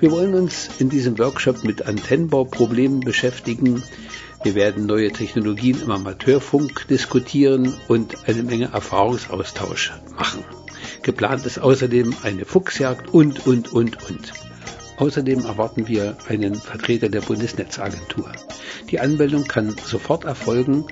Wir 0.00 0.10
wollen 0.10 0.34
uns 0.34 0.70
in 0.78 0.88
diesem 0.88 1.18
Workshop 1.18 1.64
mit 1.64 1.86
Antennenbauproblemen 1.86 3.00
beschäftigen. 3.00 3.82
Wir 4.42 4.54
werden 4.54 4.86
neue 4.86 5.10
Technologien 5.10 5.82
im 5.82 5.90
Amateurfunk 5.90 6.86
diskutieren 6.88 7.74
und 7.88 8.16
eine 8.28 8.44
Menge 8.44 8.70
Erfahrungsaustausch 8.72 9.92
machen. 10.16 10.44
Geplant 11.02 11.44
ist 11.44 11.58
außerdem 11.58 12.14
eine 12.22 12.44
Fuchsjagd 12.44 13.08
und, 13.12 13.46
und, 13.46 13.72
und, 13.72 14.08
und. 14.08 14.32
Außerdem 14.98 15.44
erwarten 15.44 15.86
wir 15.86 16.16
einen 16.28 16.54
Vertreter 16.56 17.08
der 17.08 17.20
Bundesnetzagentur. 17.20 18.32
Die 18.90 18.98
Anmeldung 18.98 19.44
kann 19.44 19.76
sofort 19.84 20.24
erfolgen 20.24 20.84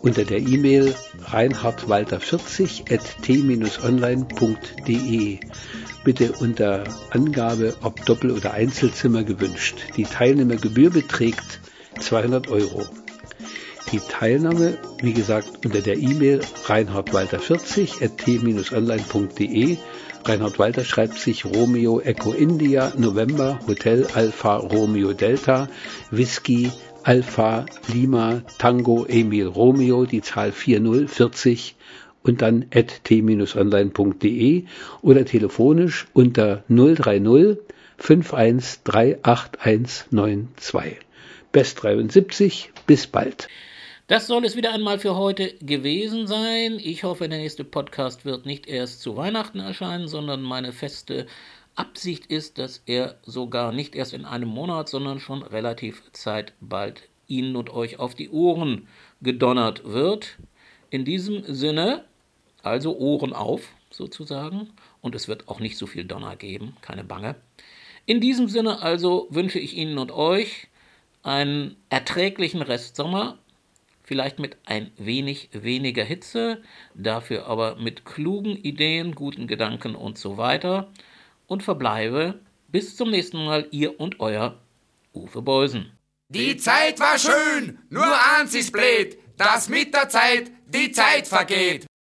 unter 0.00 0.24
der 0.24 0.38
E-Mail 0.38 0.94
reinhardwalter40 1.30 2.92
at 2.92 3.22
t-online.de 3.22 4.58
bitte 6.04 6.32
unter 6.32 6.84
Angabe, 7.10 7.76
ob 7.82 8.04
Doppel- 8.06 8.32
oder 8.32 8.52
Einzelzimmer 8.52 9.22
gewünscht. 9.22 9.76
Die 9.96 10.04
Teilnehmergebühr 10.04 10.90
beträgt 10.90 11.60
200 12.00 12.48
Euro. 12.48 12.88
Die 13.92 14.00
Teilnahme, 14.00 14.78
wie 15.02 15.12
gesagt, 15.12 15.66
unter 15.66 15.82
der 15.82 15.98
E-Mail 15.98 16.40
reinhardwalter40 16.64 18.02
at 18.02 18.16
t-online.de. 18.16 19.76
Reinhard 20.24 20.58
Walter 20.58 20.82
schreibt 20.82 21.18
sich 21.18 21.44
Romeo 21.44 22.00
Echo 22.00 22.32
India 22.32 22.94
November 22.96 23.60
Hotel 23.66 24.06
Alpha 24.14 24.56
Romeo 24.56 25.12
Delta 25.12 25.68
Whisky 26.10 26.70
Alpha 27.02 27.66
Lima 27.92 28.40
Tango 28.56 29.04
Emil 29.04 29.48
Romeo, 29.48 30.06
die 30.06 30.22
Zahl 30.22 30.52
4040 30.52 31.76
und 32.22 32.40
dann 32.40 32.64
at 32.74 33.04
t-online.de 33.04 34.64
oder 35.02 35.26
telefonisch 35.26 36.06
unter 36.14 36.64
030 36.68 37.58
5138192. 38.00 40.96
Best 41.52 41.82
73, 41.82 42.72
bis 42.86 43.06
bald. 43.06 43.48
Das 44.08 44.26
soll 44.26 44.44
es 44.44 44.56
wieder 44.56 44.72
einmal 44.72 44.98
für 44.98 45.14
heute 45.14 45.54
gewesen 45.60 46.26
sein. 46.26 46.80
Ich 46.82 47.04
hoffe, 47.04 47.28
der 47.28 47.38
nächste 47.38 47.62
Podcast 47.62 48.24
wird 48.24 48.46
nicht 48.46 48.66
erst 48.66 49.00
zu 49.00 49.16
Weihnachten 49.16 49.60
erscheinen, 49.60 50.08
sondern 50.08 50.42
meine 50.42 50.72
feste 50.72 51.26
Absicht 51.76 52.26
ist, 52.26 52.58
dass 52.58 52.82
er 52.86 53.20
sogar 53.22 53.70
nicht 53.70 53.94
erst 53.94 54.12
in 54.12 54.24
einem 54.24 54.48
Monat, 54.48 54.88
sondern 54.88 55.20
schon 55.20 55.42
relativ 55.42 56.02
Zeit 56.10 56.52
bald 56.60 57.08
Ihnen 57.28 57.54
und 57.54 57.70
euch 57.70 58.00
auf 58.00 58.16
die 58.16 58.28
Ohren 58.30 58.88
gedonnert 59.20 59.84
wird. 59.84 60.36
In 60.90 61.04
diesem 61.04 61.44
Sinne, 61.46 62.04
also 62.62 62.98
Ohren 62.98 63.32
auf, 63.32 63.68
sozusagen. 63.90 64.70
Und 65.00 65.14
es 65.14 65.28
wird 65.28 65.48
auch 65.48 65.60
nicht 65.60 65.78
so 65.78 65.86
viel 65.86 66.04
Donner 66.04 66.34
geben, 66.34 66.76
keine 66.82 67.04
Bange. 67.04 67.36
In 68.04 68.20
diesem 68.20 68.48
Sinne 68.48 68.82
also 68.82 69.28
wünsche 69.30 69.60
ich 69.60 69.76
Ihnen 69.76 69.98
und 69.98 70.10
euch 70.10 70.66
einen 71.22 71.76
erträglichen 71.88 72.62
Restsommer, 72.62 73.38
vielleicht 74.12 74.38
mit 74.38 74.58
ein 74.66 74.90
wenig 74.98 75.48
weniger 75.52 76.04
Hitze, 76.04 76.60
dafür 76.94 77.46
aber 77.46 77.76
mit 77.76 78.04
klugen 78.04 78.58
Ideen, 78.58 79.14
guten 79.14 79.46
Gedanken 79.46 79.94
und 79.94 80.18
so 80.18 80.36
weiter 80.36 80.92
und 81.46 81.62
verbleibe 81.62 82.38
bis 82.68 82.94
zum 82.94 83.08
nächsten 83.08 83.42
Mal 83.42 83.66
ihr 83.70 83.98
und 83.98 84.20
euer 84.20 84.58
Uwe 85.14 85.40
Beusen. 85.40 85.92
Die 86.28 86.58
Zeit 86.58 87.00
war 87.00 87.18
schön, 87.18 87.78
nur 87.88 88.04
eins 88.36 88.54
ist 88.54 88.70
blöd, 88.70 89.16
dass 89.38 89.70
mit 89.70 89.94
der 89.94 90.10
Zeit 90.10 90.50
die 90.66 90.92
Zeit 90.92 91.26
vergeht. 91.26 91.86